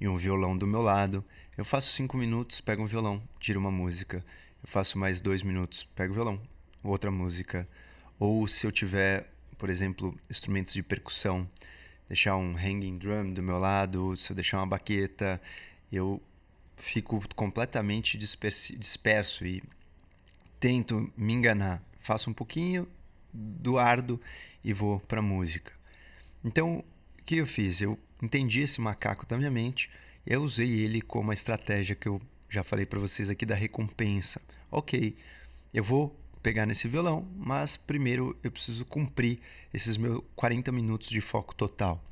e 0.00 0.08
um 0.08 0.16
violão 0.16 0.56
do 0.56 0.66
meu 0.66 0.82
lado, 0.82 1.24
eu 1.56 1.64
faço 1.64 1.92
cinco 1.92 2.16
minutos, 2.16 2.60
pego 2.60 2.82
um 2.82 2.86
violão, 2.86 3.22
tiro 3.40 3.58
uma 3.58 3.70
música. 3.70 4.24
Eu 4.62 4.68
faço 4.68 4.98
mais 4.98 5.20
dois 5.20 5.42
minutos, 5.42 5.84
pego 5.94 6.12
o 6.12 6.14
violão, 6.14 6.40
outra 6.82 7.10
música. 7.10 7.68
Ou 8.18 8.46
se 8.46 8.66
eu 8.66 8.72
tiver, 8.72 9.32
por 9.56 9.68
exemplo, 9.68 10.16
instrumentos 10.30 10.72
de 10.72 10.82
percussão, 10.82 11.48
deixar 12.08 12.36
um 12.36 12.56
hanging 12.56 12.98
drum 12.98 13.32
do 13.32 13.42
meu 13.42 13.58
lado, 13.58 14.16
se 14.16 14.30
eu 14.30 14.34
deixar 14.36 14.58
uma 14.58 14.66
baqueta, 14.66 15.40
eu 15.90 16.22
fico 16.76 17.20
completamente 17.34 18.16
disperso, 18.16 19.44
e 19.44 19.62
tento 20.60 21.12
me 21.16 21.32
enganar. 21.32 21.82
Faço 21.98 22.30
um 22.30 22.32
pouquinho 22.32 22.88
do 23.32 23.78
ardo 23.78 24.20
e 24.64 24.72
vou 24.72 25.00
para 25.00 25.20
música. 25.20 25.72
Então, 26.44 26.78
o 27.18 27.22
que 27.24 27.36
eu 27.36 27.46
fiz? 27.46 27.80
Eu 27.80 27.98
entendi 28.22 28.60
esse 28.60 28.80
macaco 28.80 29.26
da 29.26 29.36
minha 29.36 29.50
mente 29.50 29.90
eu 30.30 30.42
usei 30.42 30.70
ele 30.80 31.00
como 31.00 31.30
a 31.30 31.34
estratégia 31.34 31.96
que 31.96 32.06
eu 32.06 32.20
já 32.50 32.62
falei 32.62 32.84
para 32.84 32.98
vocês 32.98 33.30
aqui 33.30 33.46
da 33.46 33.54
recompensa. 33.54 34.42
Ok, 34.70 35.14
eu 35.72 35.82
vou 35.82 36.14
pegar 36.42 36.66
nesse 36.66 36.86
violão, 36.86 37.26
mas 37.34 37.78
primeiro 37.78 38.36
eu 38.44 38.50
preciso 38.50 38.84
cumprir 38.84 39.38
esses 39.72 39.96
meus 39.96 40.22
40 40.36 40.70
minutos 40.70 41.08
de 41.08 41.22
foco 41.22 41.54
total. 41.54 42.04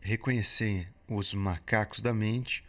Reconhecer 0.00 0.88
os 1.08 1.32
macacos 1.32 2.00
da 2.00 2.12
mente 2.12 2.62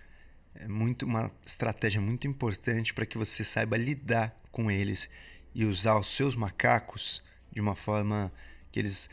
é 0.56 0.70
muito 0.70 1.06
uma 1.06 1.30
estratégia 1.46 2.00
muito 2.00 2.26
importante 2.26 2.94
para 2.94 3.06
que 3.06 3.18
você 3.18 3.44
saiba 3.44 3.76
lidar 3.76 4.34
com 4.54 4.72
eles 4.72 5.10
e 5.54 5.66
usar 5.66 5.98
os 5.98 6.08
seus 6.08 6.34
macacos 6.34 7.22
de 7.52 7.60
uma 7.60 7.76
forma 7.76 8.32
que 8.72 8.80
eles 8.80 9.10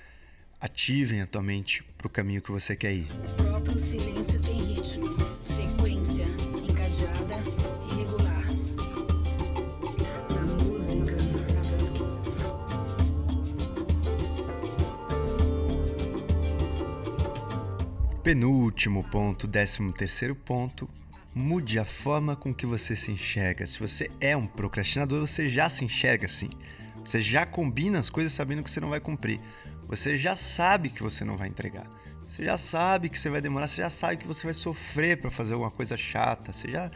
ativem 0.61 1.21
a 1.21 1.27
tua 1.27 1.43
mente 1.43 1.85
para 1.97 2.07
o 2.07 2.11
caminho 2.11 2.43
que 2.43 2.51
você 2.51 2.75
quer 2.75 2.93
ir. 2.93 3.07
O 3.39 3.45
próprio 3.45 3.79
silêncio 3.79 4.41
tem 4.41 4.75
ritmo, 4.75 5.07
sequência, 5.45 6.25
encadeada 6.69 7.37
e 7.91 7.95
regular. 7.95 8.45
Música, 10.57 11.17
Penúltimo 18.23 19.05
ponto, 19.05 19.47
décimo 19.47 19.93
terceiro 19.93 20.35
ponto, 20.35 20.89
mude 21.35 21.79
a 21.79 21.85
forma 21.85 22.35
com 22.35 22.53
que 22.53 22.67
você 22.67 22.97
se 22.97 23.13
enxerga. 23.13 23.65
Se 23.65 23.79
você 23.79 24.11
é 24.21 24.37
um 24.37 24.47
procrastinador, 24.47 25.21
você 25.21 25.49
já 25.49 25.69
se 25.69 25.85
enxerga 25.85 26.27
assim. 26.27 26.51
Você 27.05 27.21
já 27.21 27.47
combina 27.47 27.99
as 27.99 28.11
coisas 28.11 28.33
sabendo 28.33 28.63
que 28.63 28.71
você 28.71 28.81
não 28.81 28.91
vai 28.91 29.01
cumprir. 29.01 29.41
Você 29.89 30.17
já 30.17 30.37
sabe 30.37 30.91
que 30.91 31.03
você 31.03 31.25
não 31.25 31.37
vai 31.37 31.49
entregar. 31.49 31.87
Você 32.21 32.45
já 32.45 32.59
sabe 32.59 33.09
que 33.09 33.19
você 33.19 33.31
vai 33.31 33.41
demorar, 33.41 33.67
você 33.67 33.81
já 33.81 33.89
sabe 33.89 34.19
que 34.19 34.27
você 34.27 34.45
vai 34.45 34.53
sofrer 34.53 35.19
para 35.19 35.31
fazer 35.31 35.55
alguma 35.55 35.71
coisa 35.71 35.97
chata. 35.97 36.53
Você 36.53 36.71
já 36.71 36.91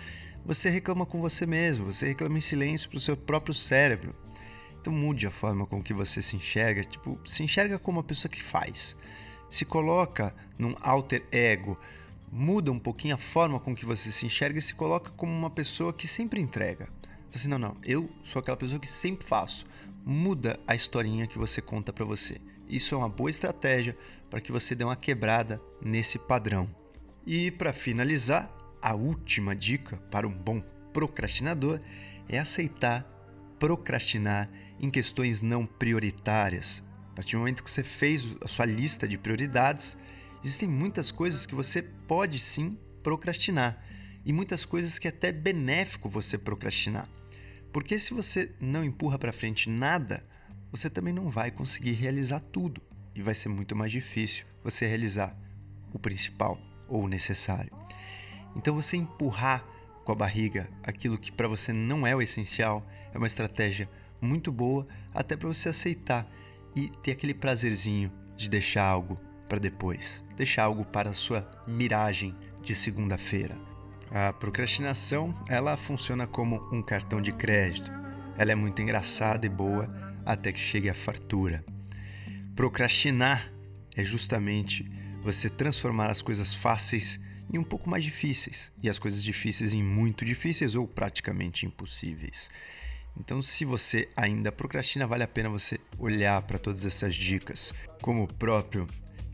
você 0.44 0.68
reclama 0.68 1.06
com 1.06 1.20
você 1.20 1.46
mesmo, 1.46 1.86
você 1.86 2.08
reclama 2.08 2.36
em 2.36 2.40
silêncio 2.40 2.90
para 2.90 2.98
o 2.98 3.00
seu 3.00 3.16
próprio 3.16 3.54
cérebro. 3.54 4.14
Então 4.78 4.92
mude 4.92 5.26
a 5.26 5.30
forma 5.30 5.64
com 5.64 5.80
que 5.80 5.94
você 5.94 6.20
se 6.20 6.36
enxerga, 6.36 6.82
tipo, 6.82 7.18
se 7.24 7.42
enxerga 7.42 7.78
como 7.78 7.98
uma 7.98 8.04
pessoa 8.04 8.30
que 8.30 8.42
faz. 8.42 8.96
Se 9.48 9.64
coloca 9.64 10.34
num 10.58 10.74
alter 10.80 11.24
ego, 11.30 11.78
muda 12.30 12.72
um 12.72 12.78
pouquinho 12.78 13.14
a 13.14 13.18
forma 13.18 13.60
com 13.60 13.74
que 13.74 13.86
você 13.86 14.10
se 14.10 14.26
enxerga 14.26 14.58
e 14.58 14.62
se 14.62 14.74
coloca 14.74 15.12
como 15.12 15.32
uma 15.32 15.50
pessoa 15.50 15.92
que 15.92 16.08
sempre 16.08 16.40
entrega. 16.40 16.88
Assim, 17.32 17.48
não, 17.48 17.58
não, 17.58 17.76
eu 17.84 18.10
sou 18.22 18.40
aquela 18.40 18.56
pessoa 18.56 18.80
que 18.80 18.88
sempre 18.88 19.26
faço. 19.26 19.64
Muda 20.04 20.58
a 20.66 20.74
historinha 20.74 21.28
que 21.28 21.38
você 21.38 21.62
conta 21.62 21.92
para 21.92 22.04
você. 22.04 22.40
Isso 22.72 22.94
é 22.94 22.98
uma 22.98 23.08
boa 23.08 23.28
estratégia 23.28 23.94
para 24.30 24.40
que 24.40 24.50
você 24.50 24.74
dê 24.74 24.82
uma 24.82 24.96
quebrada 24.96 25.60
nesse 25.78 26.18
padrão. 26.18 26.74
E 27.26 27.50
para 27.50 27.70
finalizar, 27.70 28.50
a 28.80 28.94
última 28.94 29.54
dica 29.54 29.98
para 30.10 30.26
um 30.26 30.32
bom 30.32 30.62
procrastinador 30.90 31.78
é 32.26 32.38
aceitar 32.38 33.06
procrastinar 33.58 34.48
em 34.80 34.88
questões 34.88 35.42
não 35.42 35.66
prioritárias. 35.66 36.82
A 37.10 37.14
partir 37.14 37.36
do 37.36 37.40
momento 37.40 37.62
que 37.62 37.70
você 37.70 37.82
fez 37.82 38.34
a 38.40 38.48
sua 38.48 38.64
lista 38.64 39.06
de 39.06 39.18
prioridades, 39.18 39.98
existem 40.42 40.66
muitas 40.66 41.10
coisas 41.10 41.44
que 41.44 41.54
você 41.54 41.82
pode 41.82 42.40
sim 42.40 42.78
procrastinar 43.02 43.84
e 44.24 44.32
muitas 44.32 44.64
coisas 44.64 44.98
que 44.98 45.06
é 45.06 45.10
até 45.10 45.30
benéfico 45.30 46.08
você 46.08 46.38
procrastinar. 46.38 47.06
Porque 47.70 47.98
se 47.98 48.14
você 48.14 48.50
não 48.58 48.82
empurra 48.82 49.18
para 49.18 49.30
frente 49.30 49.68
nada, 49.68 50.24
você 50.72 50.88
também 50.88 51.12
não 51.12 51.28
vai 51.28 51.50
conseguir 51.50 51.92
realizar 51.92 52.40
tudo 52.40 52.80
e 53.14 53.20
vai 53.20 53.34
ser 53.34 53.50
muito 53.50 53.76
mais 53.76 53.92
difícil 53.92 54.46
você 54.64 54.86
realizar 54.86 55.36
o 55.92 55.98
principal 55.98 56.58
ou 56.88 57.04
o 57.04 57.08
necessário. 57.08 57.70
Então 58.56 58.74
você 58.74 58.96
empurrar 58.96 59.62
com 60.02 60.12
a 60.12 60.16
barriga 60.16 60.68
aquilo 60.82 61.18
que 61.18 61.30
para 61.30 61.46
você 61.46 61.72
não 61.72 62.06
é 62.06 62.16
o 62.16 62.22
essencial 62.22 62.84
é 63.12 63.18
uma 63.18 63.26
estratégia 63.26 63.88
muito 64.20 64.50
boa 64.50 64.86
até 65.14 65.36
para 65.36 65.48
você 65.48 65.68
aceitar 65.68 66.26
e 66.74 66.88
ter 67.02 67.12
aquele 67.12 67.34
prazerzinho 67.34 68.10
de 68.34 68.48
deixar 68.48 68.84
algo 68.84 69.20
para 69.46 69.58
depois, 69.58 70.24
deixar 70.34 70.64
algo 70.64 70.84
para 70.86 71.10
a 71.10 71.14
sua 71.14 71.48
miragem 71.66 72.34
de 72.62 72.74
segunda-feira. 72.74 73.58
A 74.10 74.32
procrastinação, 74.32 75.34
ela 75.48 75.76
funciona 75.76 76.26
como 76.26 76.56
um 76.72 76.82
cartão 76.82 77.20
de 77.20 77.32
crédito. 77.32 77.90
Ela 78.38 78.52
é 78.52 78.54
muito 78.54 78.80
engraçada 78.80 79.44
e 79.44 79.48
boa 79.48 80.01
até 80.24 80.52
que 80.52 80.60
chegue 80.60 80.88
a 80.88 80.94
fartura. 80.94 81.64
Procrastinar 82.54 83.50
é 83.96 84.04
justamente 84.04 84.88
você 85.20 85.48
transformar 85.48 86.10
as 86.10 86.20
coisas 86.20 86.52
fáceis 86.52 87.20
em 87.52 87.58
um 87.58 87.64
pouco 87.64 87.88
mais 87.88 88.02
difíceis 88.02 88.72
e 88.82 88.88
as 88.88 88.98
coisas 88.98 89.22
difíceis 89.22 89.74
em 89.74 89.82
muito 89.82 90.24
difíceis 90.24 90.74
ou 90.74 90.86
praticamente 90.86 91.66
impossíveis. 91.66 92.50
Então, 93.16 93.42
se 93.42 93.64
você 93.64 94.08
ainda 94.16 94.50
procrastina, 94.50 95.06
vale 95.06 95.22
a 95.22 95.28
pena 95.28 95.50
você 95.50 95.78
olhar 95.98 96.40
para 96.42 96.58
todas 96.58 96.86
essas 96.86 97.14
dicas. 97.14 97.74
Como 98.00 98.22
o 98.22 98.28
próprio 98.28 98.86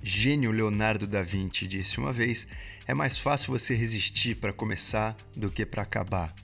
gênio 0.03 0.51
Leonardo 0.51 1.07
da 1.07 1.23
Vinci 1.23 1.67
disse 1.67 1.99
uma 1.99 2.13
vez, 2.13 2.47
é 2.87 2.95
mais 2.95 3.17
fácil 3.17 3.53
você 3.53 3.75
resistir 3.75 4.37
para 4.37 4.53
começar 4.53 5.17
do 5.37 5.51
que 5.51 5.65
para 5.65 5.83
acabar. 5.83 6.35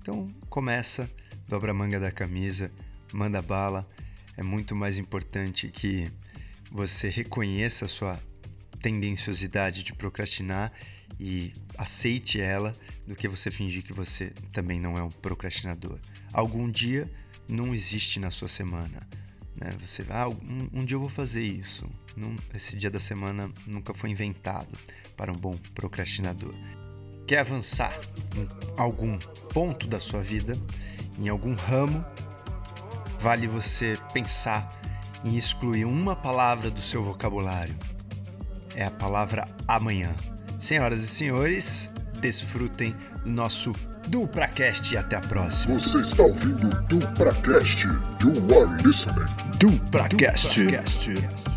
Então, 0.00 0.32
começa, 0.48 1.10
dobra 1.48 1.72
a 1.72 1.74
manga 1.74 1.98
da 1.98 2.12
camisa, 2.12 2.70
manda 3.14 3.40
bala. 3.40 3.88
É 4.36 4.42
muito 4.42 4.74
mais 4.74 4.98
importante 4.98 5.68
que 5.68 6.10
você 6.70 7.08
reconheça 7.08 7.84
a 7.84 7.88
sua 7.88 8.20
tendenciosidade 8.82 9.82
de 9.82 9.92
procrastinar 9.92 10.72
e 11.18 11.52
aceite 11.78 12.40
ela 12.40 12.74
do 13.06 13.14
que 13.14 13.28
você 13.28 13.50
fingir 13.50 13.82
que 13.84 13.92
você 13.92 14.30
também 14.52 14.80
não 14.80 14.96
é 14.96 15.02
um 15.02 15.08
procrastinador. 15.08 15.98
Algum 16.32 16.68
dia 16.68 17.10
não 17.48 17.72
existe 17.72 18.18
na 18.18 18.30
sua 18.30 18.48
semana. 18.48 19.06
Né? 19.56 19.70
Você 19.80 20.04
ah, 20.10 20.28
um, 20.28 20.80
um 20.80 20.84
dia 20.84 20.96
eu 20.96 21.00
vou 21.00 21.08
fazer 21.08 21.42
isso. 21.42 21.88
Não, 22.16 22.34
esse 22.52 22.76
dia 22.76 22.90
da 22.90 23.00
semana 23.00 23.50
nunca 23.66 23.94
foi 23.94 24.10
inventado 24.10 24.76
para 25.16 25.30
um 25.30 25.36
bom 25.36 25.56
procrastinador. 25.74 26.54
Quer 27.26 27.38
avançar 27.38 27.96
em 28.36 28.48
algum 28.76 29.16
ponto 29.52 29.86
da 29.86 30.00
sua 30.00 30.20
vida, 30.20 30.54
em 31.18 31.28
algum 31.28 31.54
ramo? 31.54 32.04
Vale 33.24 33.46
você 33.46 33.96
pensar 34.12 34.70
em 35.24 35.34
excluir 35.34 35.86
uma 35.86 36.14
palavra 36.14 36.70
do 36.70 36.82
seu 36.82 37.02
vocabulário. 37.02 37.74
É 38.76 38.84
a 38.84 38.90
palavra 38.90 39.48
amanhã. 39.66 40.12
Senhoras 40.58 41.02
e 41.02 41.06
senhores, 41.06 41.88
desfrutem 42.20 42.94
do 43.22 43.30
nosso 43.30 43.72
DupraCast 44.08 44.92
e 44.92 44.98
até 44.98 45.16
a 45.16 45.20
próxima. 45.22 45.80
Você 45.80 46.02
está 46.02 46.22
ouvindo 46.22 46.66
o 46.66 46.82
DupraCast. 46.82 47.86
You 47.86 48.60
are 48.60 48.86
listening. 48.86 49.24
DupraCast. 49.58 50.62
DupraCast. 50.62 51.53